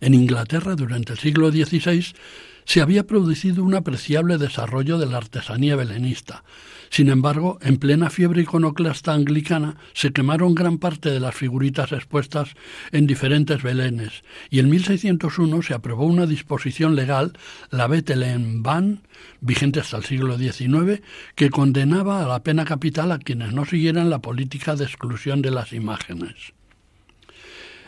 [0.00, 2.14] En Inglaterra, durante el siglo XVI,
[2.64, 6.42] se había producido un apreciable desarrollo de la artesanía belenista.
[6.90, 12.54] Sin embargo, en plena fiebre iconoclasta anglicana se quemaron gran parte de las figuritas expuestas
[12.92, 17.32] en diferentes belenes y en 1601 se aprobó una disposición legal,
[17.70, 19.02] la Bethlehem Ban,
[19.40, 21.02] vigente hasta el siglo XIX,
[21.34, 25.50] que condenaba a la pena capital a quienes no siguieran la política de exclusión de
[25.50, 26.54] las imágenes.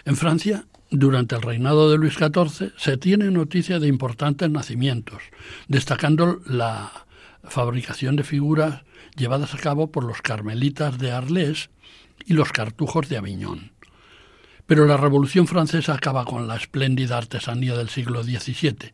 [0.04, 5.22] En Francia, durante el reinado de Luis XIV, se tiene noticia de importantes nacimientos,
[5.68, 7.06] destacando la
[7.44, 8.82] fabricación de figuras
[9.16, 11.70] llevadas a cabo por los carmelitas de Arles
[12.26, 13.72] y los cartujos de Aviñón.
[14.66, 18.92] Pero la Revolución Francesa acaba con la espléndida artesanía del siglo XVII,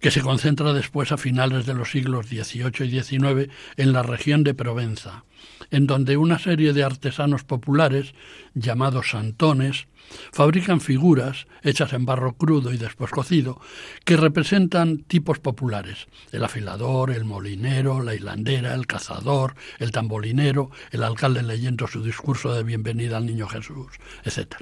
[0.00, 4.44] que se concentra después a finales de los siglos XVIII y XIX en la región
[4.44, 5.24] de Provenza,
[5.70, 8.14] en donde una serie de artesanos populares,
[8.54, 9.86] llamados santones,
[10.32, 13.60] fabrican figuras hechas en barro crudo y después cocido
[14.04, 21.02] que representan tipos populares, el afilador, el molinero, la hilandera, el cazador, el tambolinero, el
[21.02, 23.88] alcalde leyendo su discurso de bienvenida al niño Jesús,
[24.24, 24.56] etc.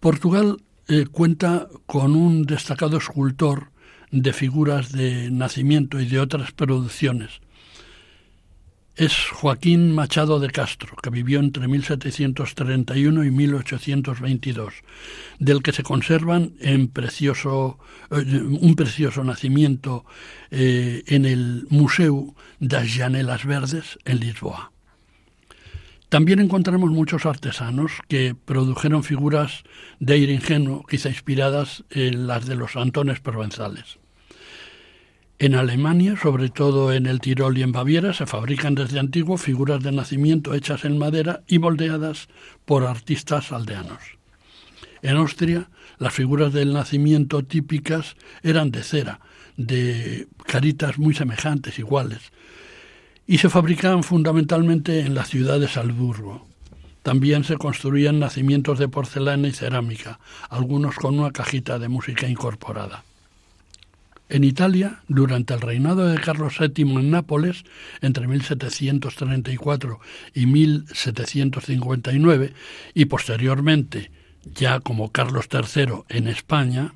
[0.00, 0.58] Portugal
[0.88, 3.70] eh, cuenta con un destacado escultor
[4.10, 7.40] de figuras de nacimiento y de otras producciones,
[8.96, 14.74] es Joaquín Machado de Castro, que vivió entre 1731 y 1822,
[15.38, 17.78] del que se conservan en precioso,
[18.10, 20.06] eh, un precioso nacimiento
[20.50, 24.72] eh, en el Museo das Janelas Verdes en Lisboa.
[26.08, 29.64] También encontramos muchos artesanos que produjeron figuras
[29.98, 33.98] de aire ingenuo, quizá inspiradas en las de los Antones provenzales.
[35.38, 39.82] En Alemania, sobre todo en el Tirol y en Baviera, se fabrican desde antiguo figuras
[39.82, 42.28] de nacimiento hechas en madera y moldeadas
[42.64, 43.98] por artistas aldeanos.
[45.02, 49.20] En Austria, las figuras del nacimiento típicas eran de cera,
[49.56, 52.32] de caritas muy semejantes, iguales,
[53.26, 56.46] y se fabricaban fundamentalmente en la ciudad de Salzburgo.
[57.02, 63.04] También se construían nacimientos de porcelana y cerámica, algunos con una cajita de música incorporada.
[64.28, 67.62] En Italia, durante el reinado de Carlos VII en Nápoles,
[68.00, 70.00] entre 1734
[70.34, 72.52] y 1759,
[72.94, 74.10] y posteriormente,
[74.44, 76.94] ya como Carlos III en España,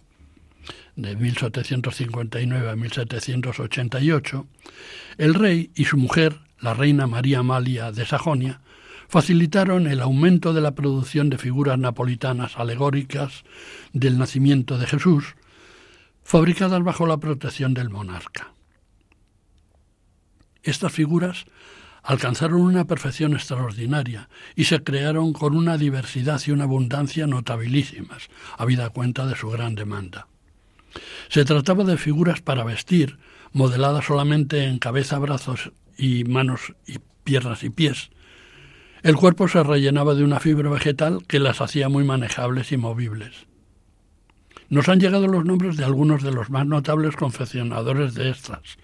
[1.02, 4.46] de 1759 a 1788,
[5.18, 8.60] el rey y su mujer, la reina María Amalia de Sajonia,
[9.08, 13.44] facilitaron el aumento de la producción de figuras napolitanas alegóricas
[13.92, 15.34] del nacimiento de Jesús,
[16.22, 18.52] fabricadas bajo la protección del monarca.
[20.62, 21.46] Estas figuras
[22.02, 28.90] alcanzaron una perfección extraordinaria y se crearon con una diversidad y una abundancia notabilísimas, habida
[28.90, 30.29] cuenta de su gran demanda.
[31.28, 33.18] Se trataba de figuras para vestir,
[33.52, 38.10] modeladas solamente en cabeza, brazos y manos y piernas y pies.
[39.02, 43.46] El cuerpo se rellenaba de una fibra vegetal que las hacía muy manejables y movibles.
[44.68, 48.78] Nos han llegado los nombres de algunos de los más notables confeccionadores de estas.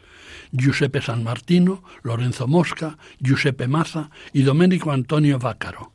[0.53, 5.93] Giuseppe San Martino, Lorenzo Mosca, Giuseppe Maza y Domenico Antonio Vácaro,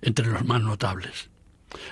[0.00, 1.30] entre los más notables.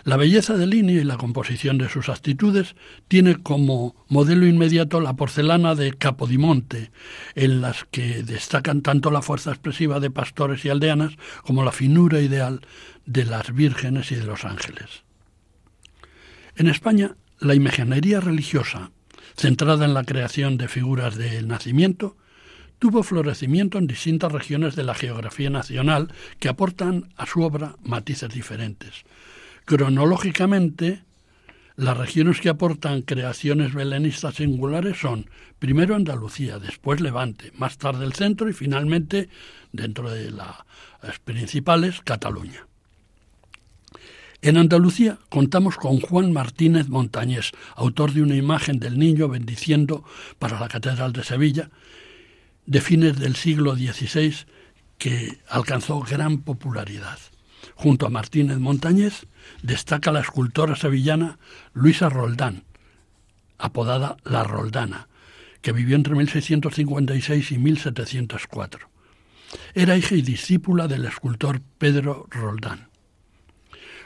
[0.04, 2.74] La belleza del línea y la composición de sus actitudes
[3.08, 6.90] tiene como modelo inmediato la porcelana de Capodimonte,
[7.34, 11.14] en las que destacan tanto la fuerza expresiva de pastores y aldeanas
[11.44, 12.60] como la finura ideal
[13.06, 15.04] de las vírgenes y de los ángeles.
[16.56, 18.90] En España, la imaginería religiosa,
[19.36, 22.16] centrada en la creación de figuras del nacimiento,
[22.78, 28.30] tuvo florecimiento en distintas regiones de la geografía nacional que aportan a su obra matices
[28.34, 29.04] diferentes.
[29.64, 31.04] Cronológicamente,
[31.76, 38.12] las regiones que aportan creaciones belenistas singulares son primero Andalucía, después Levante, más tarde el
[38.12, 39.28] centro y finalmente,
[39.72, 40.56] dentro de las
[41.24, 42.66] principales, Cataluña.
[44.42, 50.04] En Andalucía contamos con Juan Martínez Montañés, autor de una imagen del niño bendiciendo
[50.40, 51.70] para la Catedral de Sevilla,
[52.66, 54.34] de fines del siglo XVI,
[54.98, 57.18] que alcanzó gran popularidad.
[57.82, 59.26] Junto a Martínez Montañés
[59.60, 61.40] destaca la escultora sevillana
[61.74, 62.62] Luisa Roldán,
[63.58, 65.08] apodada La Roldana,
[65.62, 68.88] que vivió entre 1656 y 1704.
[69.74, 72.86] Era hija y discípula del escultor Pedro Roldán.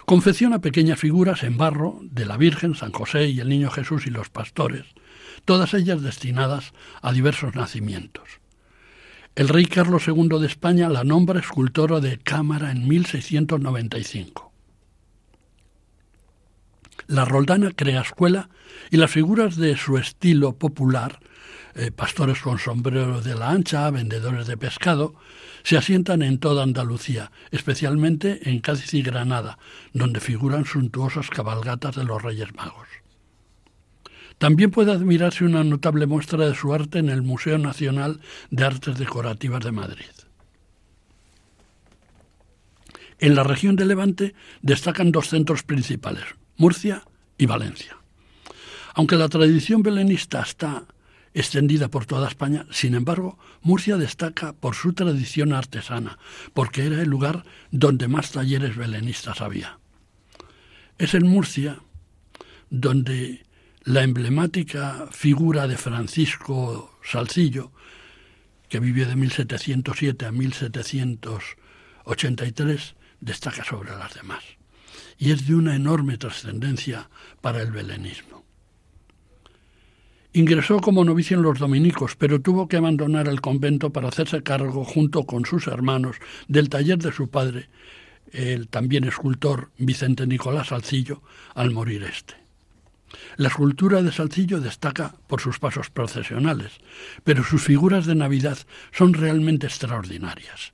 [0.06, 4.10] Confecciona pequeñas figuras en barro de la Virgen, San José y el Niño Jesús y
[4.10, 4.86] los pastores,
[5.44, 6.72] todas ellas destinadas
[7.02, 8.40] a diversos nacimientos.
[9.36, 14.50] El rey Carlos II de España la nombra escultora de cámara en 1695.
[17.08, 18.48] La Roldana crea escuela
[18.90, 21.20] y las figuras de su estilo popular,
[21.74, 25.14] eh, pastores con sombrero de la ancha, vendedores de pescado,
[25.64, 29.58] se asientan en toda Andalucía, especialmente en Cádiz y Granada,
[29.92, 32.85] donde figuran suntuosas cabalgatas de los Reyes Magos.
[34.38, 38.20] También puede admirarse una notable muestra de su arte en el Museo Nacional
[38.50, 40.04] de Artes Decorativas de Madrid.
[43.18, 46.24] En la región de Levante destacan dos centros principales,
[46.58, 47.02] Murcia
[47.38, 47.96] y Valencia.
[48.94, 50.84] Aunque la tradición belenista está
[51.32, 56.18] extendida por toda España, sin embargo, Murcia destaca por su tradición artesana,
[56.52, 59.78] porque era el lugar donde más talleres belenistas había.
[60.98, 61.80] Es en Murcia
[62.68, 63.45] donde
[63.86, 67.70] la emblemática figura de Francisco Salcillo,
[68.68, 74.42] que vivió de 1707 a 1783, destaca sobre las demás.
[75.18, 77.08] Y es de una enorme trascendencia
[77.40, 78.44] para el belenismo.
[80.32, 84.84] Ingresó como novicio en los dominicos, pero tuvo que abandonar el convento para hacerse cargo,
[84.84, 86.16] junto con sus hermanos,
[86.48, 87.68] del taller de su padre,
[88.32, 91.22] el también escultor Vicente Nicolás Salcillo,
[91.54, 92.45] al morir este.
[93.36, 96.72] La escultura de Salcillo destaca por sus pasos procesionales,
[97.24, 98.58] pero sus figuras de Navidad
[98.92, 100.72] son realmente extraordinarias.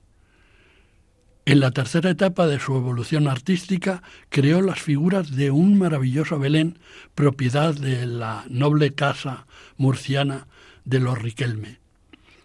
[1.45, 6.79] En la tercera etapa de su evolución artística creó las figuras de un maravilloso Belén,
[7.15, 10.47] propiedad de la noble casa murciana
[10.85, 11.79] de los Riquelme,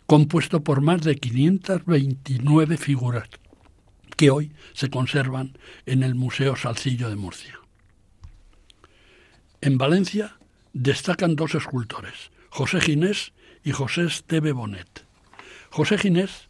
[0.06, 3.28] compuesto por más de 529 figuras
[4.16, 7.57] que hoy se conservan en el Museo Salcillo de Murcia.
[9.60, 10.38] En Valencia
[10.72, 13.32] destacan dos escultores, José Ginés
[13.64, 15.04] y José Esteve Bonet.
[15.70, 16.48] José Ginés,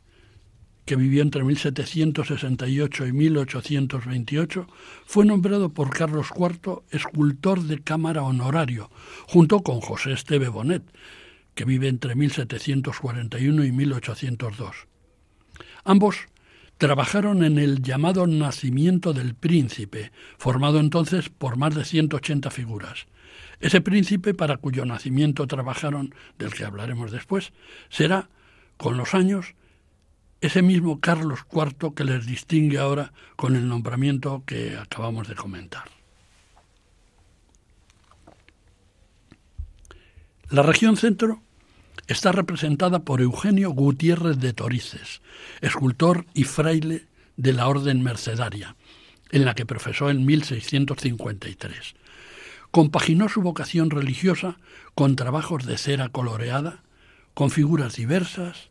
[0.84, 4.66] que vivió entre 1768 y 1828,
[5.06, 8.90] fue nombrado por Carlos IV escultor de cámara honorario,
[9.26, 10.82] junto con José Esteve Bonet,
[11.54, 14.86] que vive entre 1741 y 1802.
[15.84, 16.26] Ambos
[16.78, 23.06] trabajaron en el llamado Nacimiento del Príncipe, formado entonces por más de 180 figuras.
[23.60, 27.52] Ese príncipe, para cuyo nacimiento trabajaron, del que hablaremos después,
[27.88, 28.28] será,
[28.76, 29.54] con los años,
[30.40, 35.90] ese mismo Carlos IV que les distingue ahora con el nombramiento que acabamos de comentar.
[40.50, 41.42] La región centro
[42.08, 45.20] está representada por Eugenio Gutiérrez de Torices,
[45.60, 47.06] escultor y fraile
[47.36, 48.76] de la Orden Mercedaria,
[49.30, 51.94] en la que profesó en 1653.
[52.70, 54.58] Compaginó su vocación religiosa
[54.94, 56.82] con trabajos de cera coloreada,
[57.34, 58.70] con figuras diversas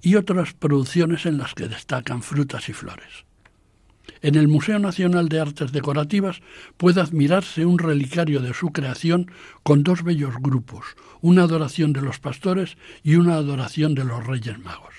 [0.00, 3.26] y otras producciones en las que destacan frutas y flores.
[4.22, 6.40] En el Museo Nacional de Artes Decorativas
[6.78, 9.30] puede admirarse un relicario de su creación
[9.62, 10.86] con dos bellos grupos,
[11.20, 14.94] una adoración de los pastores y una adoración de los Reyes Magos.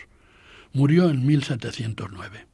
[0.74, 2.46] Murió en 1709.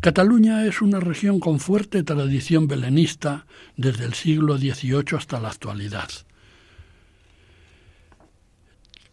[0.00, 3.46] Cataluña es una región con fuerte tradición belenista
[3.76, 6.08] desde el siglo XVIII hasta la actualidad.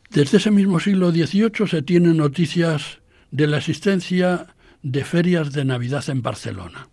[0.10, 3.00] Desde ese mismo siglo XVIII se tienen noticias
[3.32, 6.90] de la existencia de ferias de Navidad en Barcelona.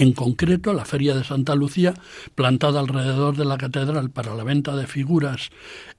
[0.00, 1.92] En concreto, la Feria de Santa Lucía,
[2.34, 5.50] plantada alrededor de la catedral para la venta de figuras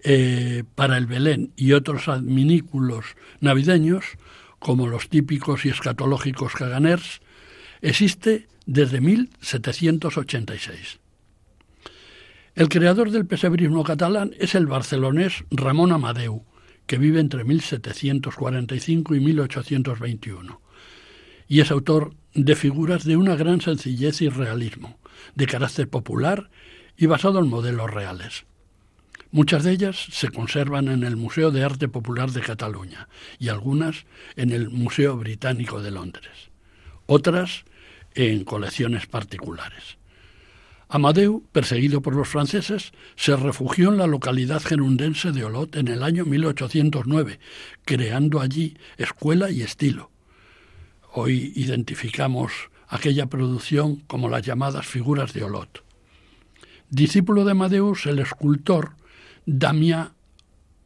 [0.03, 3.05] eh, para el Belén y otros adminículos
[3.41, 4.03] navideños,
[4.57, 7.21] como los típicos y escatológicos caganers,
[7.83, 10.99] existe desde 1786.
[12.55, 16.43] El creador del pesebrismo catalán es el barcelonés Ramón Amadeu,
[16.87, 20.59] que vive entre 1745 y 1821,
[21.51, 24.97] y es autor de figuras de una gran sencillez y realismo,
[25.35, 26.49] de carácter popular
[26.95, 28.45] y basado en modelos reales.
[29.31, 34.05] Muchas de ellas se conservan en el Museo de Arte Popular de Cataluña y algunas
[34.37, 36.51] en el Museo Británico de Londres,
[37.05, 37.65] otras
[38.15, 39.97] en colecciones particulares.
[40.87, 46.01] Amadeu, perseguido por los franceses, se refugió en la localidad gerundense de Olot en el
[46.01, 47.41] año 1809,
[47.83, 50.10] creando allí escuela y estilo.
[51.13, 52.53] Hoy identificamos
[52.87, 55.83] aquella producción como las llamadas figuras de Olot.
[56.89, 58.95] Discípulo de Amadeus, el escultor
[59.45, 60.13] Damia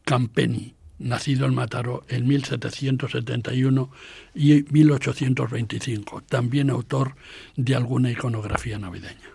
[0.03, 3.91] Campeni, nacido en Mataró en 1771
[4.33, 7.15] y 1825, también autor
[7.55, 9.29] de alguna iconografía navideña.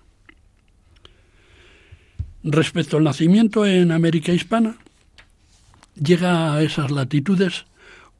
[2.42, 4.76] Respecto al nacimiento en América Hispana,
[5.94, 7.66] llega a esas latitudes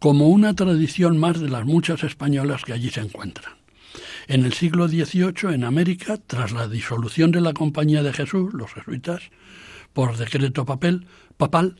[0.01, 3.55] como una tradición más de las muchas españolas que allí se encuentran.
[4.27, 8.73] En el siglo XVIII, en América, tras la disolución de la Compañía de Jesús, los
[8.73, 9.23] jesuitas,
[9.93, 11.77] por decreto papel, papal,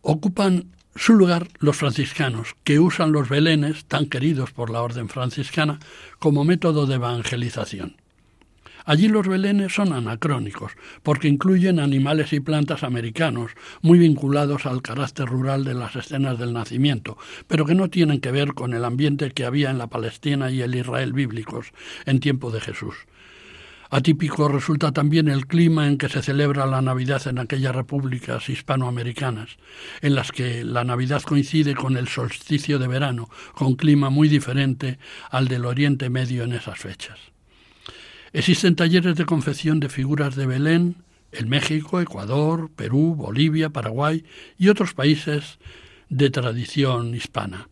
[0.00, 5.78] ocupan su lugar los franciscanos, que usan los belenes, tan queridos por la orden franciscana,
[6.18, 8.01] como método de evangelización.
[8.84, 10.72] Allí los belenes son anacrónicos,
[11.02, 16.52] porque incluyen animales y plantas americanos, muy vinculados al carácter rural de las escenas del
[16.52, 20.50] nacimiento, pero que no tienen que ver con el ambiente que había en la Palestina
[20.50, 21.72] y el Israel bíblicos
[22.06, 22.94] en tiempo de Jesús.
[23.94, 29.58] Atípico resulta también el clima en que se celebra la Navidad en aquellas repúblicas hispanoamericanas,
[30.00, 34.98] en las que la Navidad coincide con el solsticio de verano, con clima muy diferente
[35.30, 37.31] al del Oriente Medio en esas fechas.
[38.34, 40.96] Existen talleres de confección de figuras de Belén
[41.32, 44.24] en México, Ecuador, Perú, Bolivia, Paraguay
[44.56, 45.58] y otros países
[46.08, 47.68] de tradición hispana.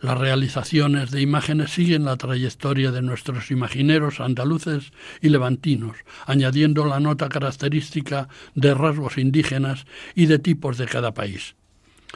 [0.00, 7.00] Las realizaciones de imágenes siguen la trayectoria de nuestros imagineros andaluces y levantinos, añadiendo la
[7.00, 11.56] nota característica de rasgos indígenas y de tipos de cada país.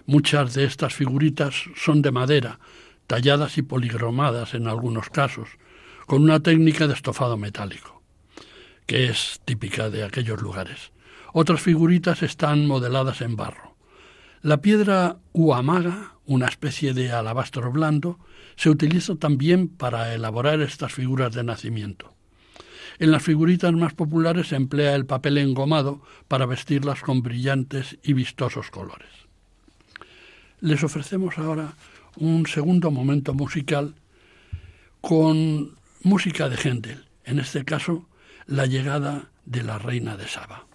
[0.07, 2.61] Muchas de estas figuritas son de madera,
[3.09, 5.49] talladas y poligromadas en algunos casos,
[6.11, 8.03] con una técnica de estofado metálico,
[8.85, 10.91] que es típica de aquellos lugares.
[11.33, 13.77] Otras figuritas están modeladas en barro.
[14.43, 18.19] La piedra uamaga, una especie de alabastro blando,
[18.57, 22.13] se utiliza también para elaborar estas figuras de nacimiento.
[22.99, 28.15] En las figuritas más populares se emplea el papel engomado para vestirlas con brillantes y
[28.15, 29.13] vistosos colores.
[30.59, 31.75] Les ofrecemos ahora
[32.17, 33.95] un segundo momento musical
[35.01, 38.09] con música de Händel, en este caso
[38.47, 40.70] la llegada de la reina de Saba.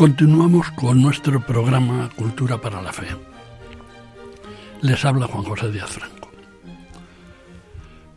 [0.00, 3.08] Continuamos con nuestro programa Cultura para la Fe.
[4.80, 6.30] Les habla Juan José Díaz Franco.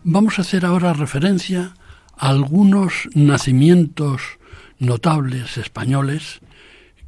[0.05, 1.73] Vamos a hacer ahora referencia
[2.15, 4.21] a algunos nacimientos
[4.79, 6.39] notables españoles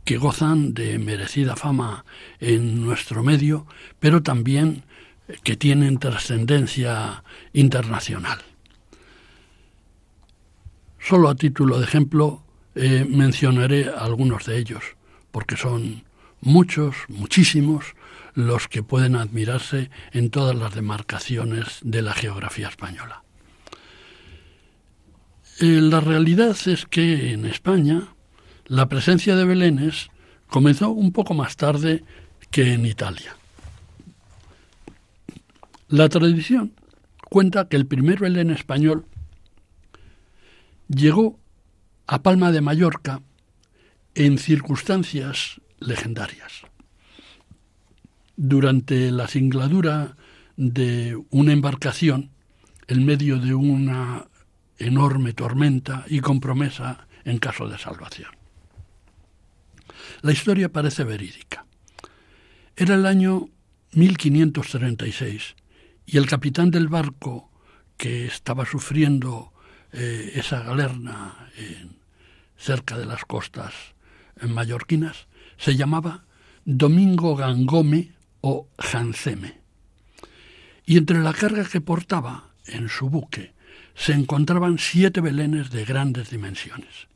[0.03, 2.03] que gozan de merecida fama
[2.41, 3.67] en nuestro medio,
[4.01, 4.83] pero también
[5.43, 7.23] que tienen trascendencia
[7.53, 8.39] internacional.
[10.99, 12.44] Solo a título de ejemplo,
[12.75, 14.83] eh, mencionaré algunos de ellos,
[15.31, 16.03] porque son
[16.41, 17.95] muchos, muchísimos,
[18.33, 23.23] los que pueden admirarse en todas las demarcaciones de la geografía española.
[25.61, 28.09] Eh, la realidad es que en España
[28.65, 30.09] la presencia de belenes
[30.47, 32.03] comenzó un poco más tarde
[32.51, 33.37] que en Italia.
[35.87, 36.73] La tradición
[37.29, 39.05] cuenta que el primer Belén español
[40.87, 41.39] llegó
[42.07, 43.21] a Palma de Mallorca
[44.13, 46.61] en circunstancias legendarias.
[48.37, 50.15] Durante la singladura
[50.57, 52.31] de una embarcación,
[52.87, 54.27] en medio de una
[54.77, 58.29] enorme tormenta y con promesa en caso de salvación.
[60.21, 61.65] La historia parece verídica.
[62.75, 63.49] Era el año
[63.93, 65.55] 1536
[66.05, 67.49] y el capitán del barco
[67.97, 69.53] que estaba sufriendo
[69.91, 71.49] eh, esa galerna
[72.57, 73.73] cerca de las costas
[74.41, 75.27] mallorquinas
[75.57, 76.25] se llamaba
[76.65, 79.59] Domingo Gangome o Janceme.
[80.85, 83.53] Y entre la carga que portaba en su buque
[83.95, 87.07] se encontraban siete belenes de grandes dimensiones.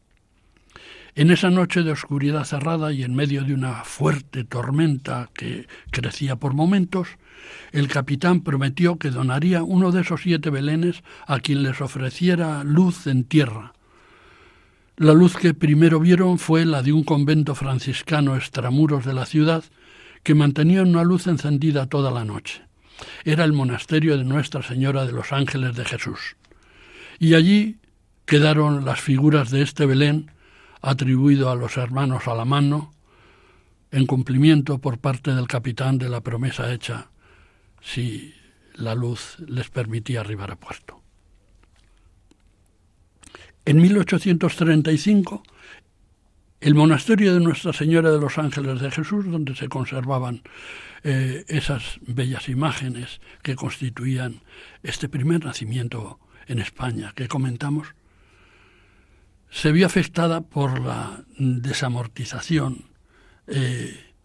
[1.16, 6.38] En esa noche de oscuridad cerrada y en medio de una fuerte tormenta que crecía
[6.38, 7.10] por momentos,
[7.72, 13.08] el capitán prometió que donaría uno de esos siete belenes a quien les ofreciera luz
[13.08, 13.74] en tierra.
[15.00, 19.64] La luz que primero vieron fue la de un convento franciscano extramuros de la ciudad
[20.24, 22.64] que mantenía una luz encendida toda la noche.
[23.24, 26.36] Era el monasterio de Nuestra Señora de los Ángeles de Jesús.
[27.18, 27.78] Y allí
[28.26, 30.32] quedaron las figuras de este Belén
[30.82, 32.92] atribuido a los hermanos a la mano,
[33.92, 37.08] en cumplimiento por parte del capitán de la promesa hecha
[37.82, 38.34] si
[38.74, 40.99] la luz les permitía arribar a puerto.
[43.70, 45.44] En 1835,
[46.60, 50.42] el monasterio de Nuestra Señora de los Ángeles de Jesús, donde se conservaban
[51.04, 54.42] eh, esas bellas imágenes que constituían
[54.82, 57.90] este primer nacimiento en España que comentamos,
[59.52, 62.86] se vio afectada por la desamortización
[63.46, 64.16] eh,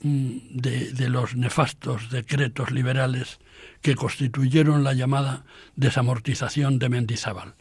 [0.00, 3.38] de, los nefastos decretos liberales
[3.80, 5.44] que constituyeron la llamada
[5.76, 7.54] desamortización de Mendizábal,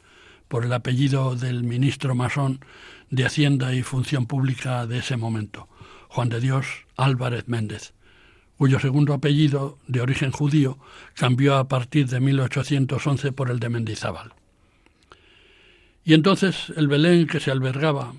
[0.51, 2.59] por el apellido del ministro masón
[3.09, 5.69] de Hacienda y Función Pública de ese momento,
[6.09, 6.65] Juan de Dios
[6.97, 7.93] Álvarez Méndez,
[8.57, 10.77] cuyo segundo apellido, de origen judío,
[11.13, 14.33] cambió a partir de 1811 por el de Mendizábal.
[16.03, 18.13] Y entonces el Belén que se albergaba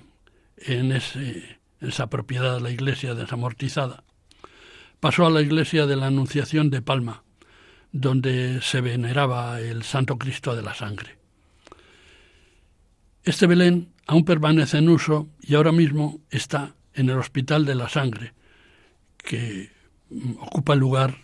[0.57, 4.05] en esa propiedad de la iglesia desamortizada
[4.99, 7.21] pasó a la iglesia de la Anunciación de Palma,
[7.91, 11.22] donde se veneraba el Santo Cristo de la Sangre.
[13.23, 17.87] Este Belén aún permanece en uso y ahora mismo está en el Hospital de la
[17.87, 18.33] Sangre,
[19.17, 19.71] que
[20.39, 21.15] ocupa el lugar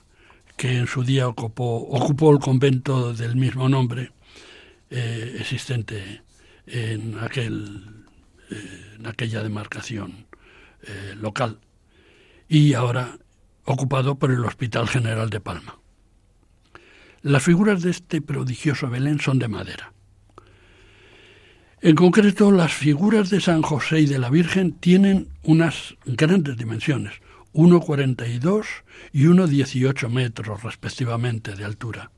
[0.55, 4.13] que en su día ocupó, el convento del mismo nombre
[4.89, 6.21] eh, existente
[6.67, 8.05] en, aquel,
[8.49, 10.27] eh, aquella demarcación
[10.83, 11.59] eh, local
[12.47, 13.17] y ahora
[13.65, 15.77] ocupado por el Hospital General de Palma.
[17.21, 19.93] Las figuras de este prodigioso Belén son de madera.
[21.81, 27.13] En concreto, las figuras de San José y de la Virgen tienen unas grandes dimensiones,
[27.53, 28.65] 1,42
[29.13, 32.11] y 1,18 metros respectivamente de altura.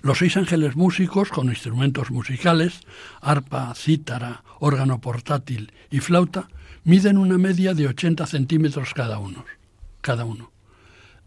[0.00, 2.80] Los seis ángeles músicos con instrumentos musicales,
[3.20, 6.48] arpa, cítara, órgano portátil y flauta,
[6.84, 9.44] miden una media de 80 centímetros cada uno.
[10.00, 10.52] Cada uno.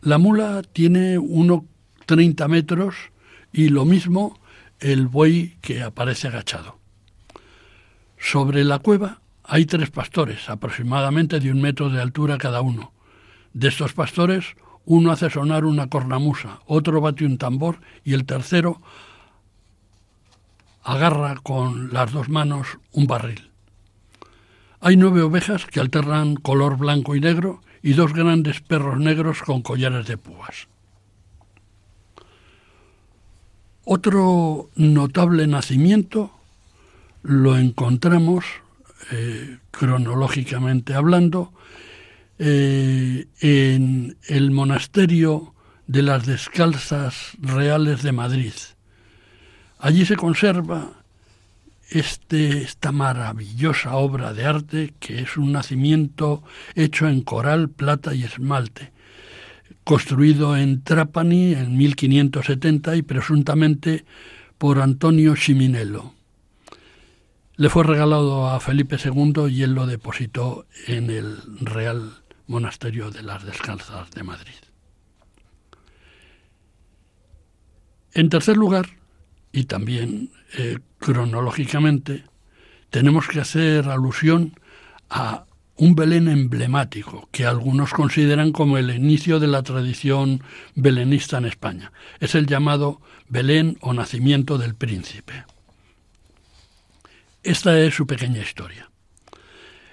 [0.01, 2.95] La mula tiene 1,30 metros
[3.51, 4.39] y lo mismo
[4.84, 6.78] el buey que aparece agachado.
[8.18, 12.92] Sobre la cueva hay tres pastores, aproximadamente de un metro de altura cada uno.
[13.54, 14.56] De estos pastores,
[14.86, 18.82] uno hace sonar una cornamusa, otro bate un tambor y el tercero
[20.84, 23.52] agarra con las dos manos un barril.
[24.82, 29.62] Hay nueve ovejas que alternan color blanco y negro y dos grandes perros negros con
[29.62, 30.68] collares de púas.
[33.86, 36.32] Otro notable nacimiento
[37.22, 38.46] lo encontramos,
[39.12, 41.52] eh, cronológicamente hablando,
[42.40, 45.54] eh, en el monasterio
[45.88, 48.54] de las Descalzas Reales de Madrid.
[49.80, 51.04] Allí se conserva
[51.90, 56.42] este, esta maravillosa obra de arte que es un nacimiento
[56.76, 58.93] hecho en coral, plata y esmalte,
[59.84, 64.06] construido en Trapani en 1570 y presuntamente
[64.58, 66.14] por Antonio Chiminello.
[67.56, 72.14] Le fue regalado a Felipe II y él lo depositó en el Real
[72.48, 74.54] Monasterio de las Descalzas de Madrid.
[78.14, 78.90] En tercer lugar,
[79.52, 82.24] y también eh, cronológicamente,
[82.90, 84.54] tenemos que hacer alusión
[85.10, 90.43] a un Belén emblemático que algunos consideran como el inicio de la tradición
[90.76, 91.91] belenista en España.
[92.19, 95.45] Es el llamado Belén o nacimiento del príncipe.
[97.41, 98.89] Esta es su pequeña historia.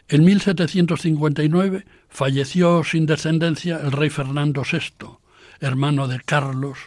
[0.09, 5.19] En 1759 falleció sin descendencia el rey Fernando VI,
[5.61, 6.79] hermano de Carlos,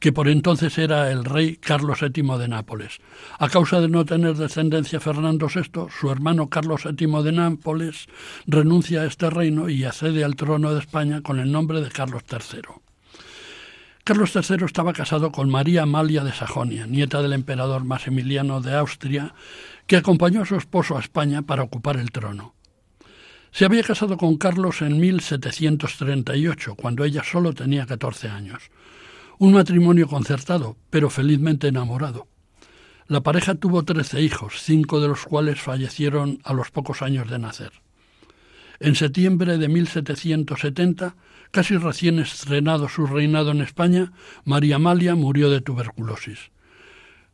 [0.00, 2.98] que por entonces era el rey Carlos VII de Nápoles.
[3.38, 8.08] A causa de no tener descendencia Fernando VI, su hermano Carlos VII de Nápoles
[8.46, 12.22] renuncia a este reino y accede al trono de España con el nombre de Carlos
[12.28, 12.80] III.
[14.02, 19.34] Carlos III estaba casado con María Amalia de Sajonia, nieta del emperador Maximiliano de Austria,
[19.86, 22.54] que acompañó a su esposo a España para ocupar el trono.
[23.52, 28.70] Se había casado con Carlos en 1738, cuando ella solo tenía 14 años.
[29.40, 32.28] Un matrimonio concertado, pero felizmente enamorado.
[33.06, 37.38] La pareja tuvo 13 hijos, cinco de los cuales fallecieron a los pocos años de
[37.38, 37.72] nacer.
[38.80, 41.16] En septiembre de 1770,
[41.52, 44.12] casi recién estrenado su reinado en España,
[44.44, 46.50] María Amalia murió de tuberculosis.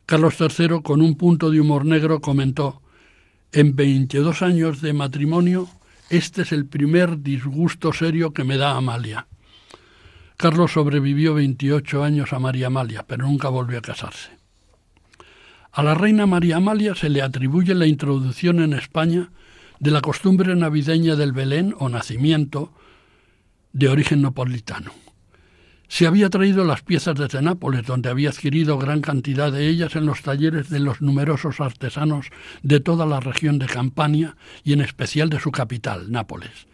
[0.05, 2.81] Carlos III, con un punto de humor negro, comentó
[3.51, 5.67] En 22 años de matrimonio
[6.09, 9.27] este es el primer disgusto serio que me da Amalia.
[10.37, 14.29] Carlos sobrevivió 28 años a María Amalia, pero nunca volvió a casarse.
[15.71, 19.31] A la reina María Amalia se le atribuye la introducción en España
[19.79, 22.71] de la costumbre navideña del Belén o nacimiento
[23.73, 24.91] de origen napolitano.
[25.87, 30.05] Se había traído las piezas desde Nápoles, donde había adquirido gran cantidad de ellas en
[30.05, 32.27] los talleres de los numerosos artesanos
[32.61, 36.67] de toda la región de Campania y en especial de su capital, Nápoles,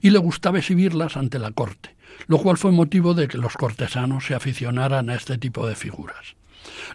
[0.00, 1.96] y le gustaba exhibirlas ante la corte,
[2.26, 6.36] lo cual fue motivo de que los cortesanos se aficionaran a este tipo de figuras.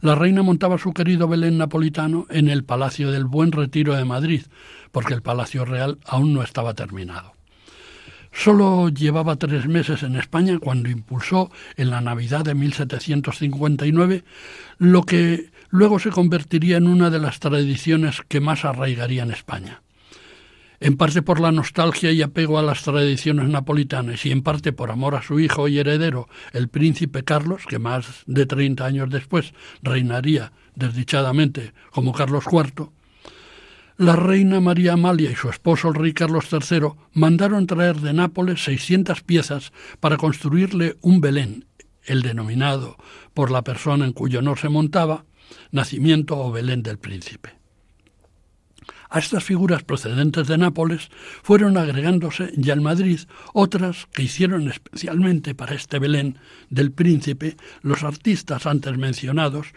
[0.02, 4.44] La reina montaba su querido Belén napolitano en el Palacio del Buen Retiro de Madrid,
[4.92, 7.34] porque el Palacio Real aún no estaba terminado.
[8.32, 14.26] Solo llevaba tres meses en España cuando impulsó en la Navidad de 1759
[14.78, 19.82] lo que luego se convertiría en una de las tradiciones que más arraigaría en España.
[20.80, 24.92] En parte por la nostalgia y apego a las tradiciones napolitanas y en parte por
[24.92, 29.54] amor a su hijo y heredero, el príncipe Carlos, que más de 30 años después
[29.82, 32.90] reinaría desdichadamente como Carlos IV,
[33.98, 38.62] la reina María Amalia y su esposo el rey Carlos III mandaron traer de Nápoles
[38.66, 39.72] 600 piezas
[40.02, 41.66] para construirle un Belén,
[42.04, 42.98] el denominado
[43.34, 45.24] por la persona en cuyo honor se montaba,
[45.72, 47.55] nacimiento o Belén del príncipe.
[49.10, 51.10] A estas figuras procedentes de Nápoles
[51.44, 53.20] fueron agregándose ya en Madrid
[53.54, 56.40] otras que hicieron especialmente para este Belén
[56.70, 59.68] del príncipe los artistas antes mencionados,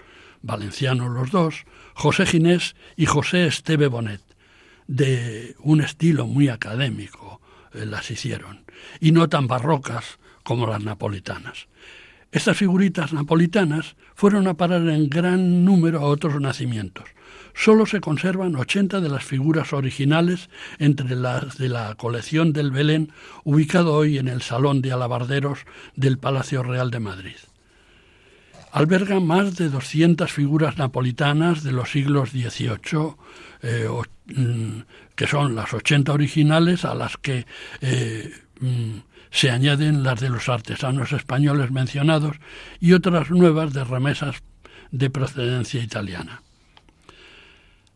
[0.42, 4.22] valencianos los dos, José Ginés y José Esteve Bonet,
[4.86, 7.40] de un estilo muy académico
[7.74, 8.64] eh, las hicieron,
[9.00, 11.68] y no tan barrocas como las napolitanas.
[12.30, 17.08] Estas figuritas napolitanas fueron a parar en gran número a otros nacimientos.
[17.61, 20.48] Solo se conservan 80 de las figuras originales
[20.78, 23.11] entre las de la colección del Belén,
[23.42, 27.36] ubicado hoy en el Salón de Alabarderos del Palacio Real de Madrid
[28.70, 33.16] alberga más de 200 figuras napolitanas de los siglos XVIII,
[33.62, 33.88] eh,
[34.26, 34.80] mm,
[35.16, 37.46] que son las 80 originales a las que
[37.80, 38.30] eh,
[38.61, 38.98] mm,
[39.30, 42.36] se añaden las de los artesanos españoles mencionados
[42.78, 44.36] y otras nuevas de remesas
[44.90, 46.42] de procedencia italiana.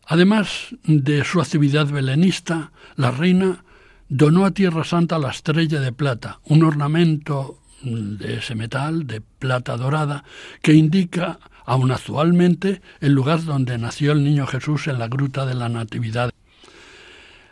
[0.05, 3.63] Además de su actividad belenista, la reina
[4.09, 9.77] donó a Tierra Santa la estrella de plata, un ornamento de ese metal, de plata
[9.77, 10.23] dorada,
[10.61, 15.53] que indica aún actualmente el lugar donde nació el niño Jesús en la gruta de
[15.53, 16.31] la Natividad.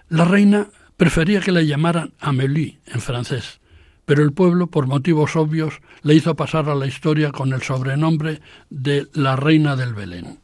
[0.09, 3.61] La reina prefería que le llamaran Amélie en francés,
[4.05, 8.41] pero el pueblo, por motivos obvios, le hizo pasar a la historia con el sobrenombre
[8.69, 10.40] de la Reina del Belén.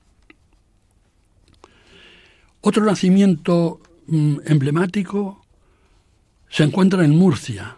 [2.69, 5.41] Otro nacimiento mm, emblemático
[6.49, 7.77] se encuentra en Murcia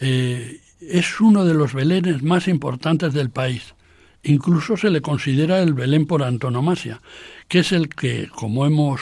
[0.00, 3.74] eh, es uno de los belenes más importantes del país.
[4.22, 7.00] Incluso se le considera el Belén por antonomasia,
[7.48, 9.00] que es el que, como hemos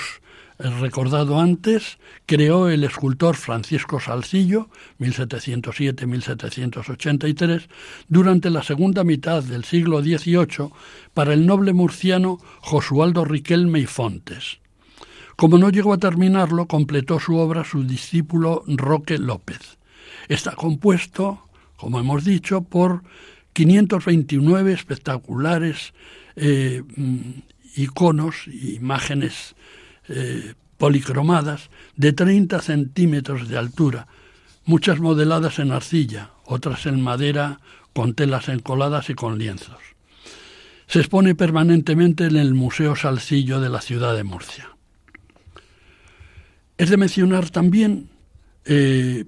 [0.59, 7.67] recordado antes, creó el escultor Francisco Salcillo, 1707-1783,
[8.07, 10.71] durante la segunda mitad del siglo XVIII
[11.15, 14.61] para el noble murciano Josualdo Riquelme y Fontes.
[15.41, 19.79] Como no llegó a terminarlo, completó su obra su discípulo Roque López.
[20.29, 23.03] Está compuesto como hemos dicho, por
[23.55, 25.95] 529 espectaculares
[26.37, 27.21] eh, mm,
[27.77, 29.55] iconos, imágenes
[30.09, 34.09] eh, policromadas de 30 centímetros de altura,
[34.67, 37.61] muchas modeladas en arcilla, otras en madera
[37.95, 39.81] con telas encoladas y con lienzos.
[40.87, 44.70] Se expone permanentemente en el Museo Salcillo de la ciudad de Murcia.
[46.81, 48.09] Es de mencionar también
[48.65, 49.27] eh,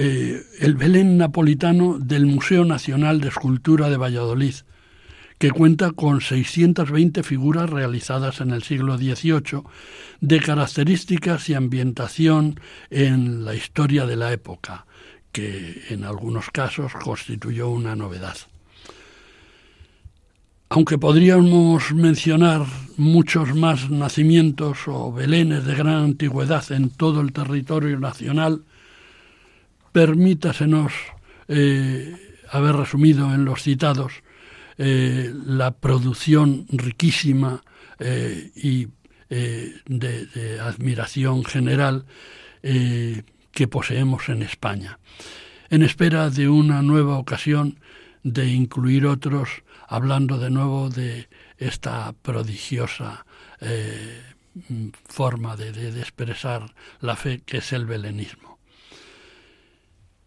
[0.00, 4.56] eh, el Belén napolitano del Museo Nacional de Escultura de Valladolid,
[5.38, 9.62] que cuenta con 620 figuras realizadas en el siglo XVIII
[10.20, 12.58] de características y ambientación
[12.90, 14.86] en la historia de la época,
[15.30, 18.38] que en algunos casos constituyó una novedad.
[20.68, 28.00] Aunque podríamos mencionar muchos más nacimientos o belenes de gran antigüedad en todo el territorio
[28.00, 28.64] nacional,
[29.92, 30.92] permítasenos
[31.48, 32.14] eh,
[32.50, 34.12] haber resumido en los citados
[34.76, 37.62] eh, la producción riquísima
[38.00, 38.88] eh, y
[39.28, 42.04] de, admiración general
[42.62, 45.00] que poseemos en España,
[45.68, 47.80] en espera de una nueva ocasión
[48.22, 49.48] de incluir otros,
[49.88, 51.28] hablando de nuevo de
[51.58, 53.24] esta prodigiosa
[55.08, 58.56] forma de expresar la fe que es el belenismo.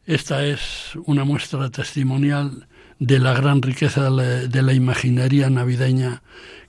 [0.10, 6.24] Esta es una muestra testimonial de la gran riqueza de la, imaginería navideña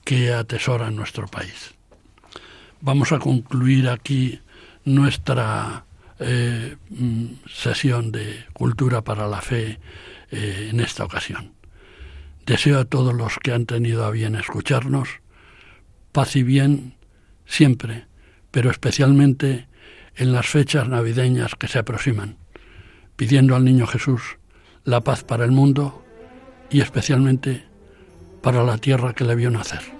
[0.04, 1.74] que atesora nuestro país.
[2.82, 4.40] Vamos a concluir aquí
[4.84, 5.86] nuestra
[6.18, 9.78] eh, mm, sesión de Cultura para la Fe
[10.30, 11.54] eh, en esta ocasión.
[12.46, 15.20] Deseo a todos los que han tenido a bien escucharnos
[16.12, 16.94] paz y bien
[17.46, 18.06] siempre,
[18.50, 19.68] pero especialmente
[20.16, 22.36] en las fechas navideñas que se aproximan
[23.16, 24.38] pidiendo al niño Jesús
[24.84, 26.02] la paz para el mundo
[26.70, 27.64] y especialmente
[28.42, 29.99] para la tierra que le vio nacer.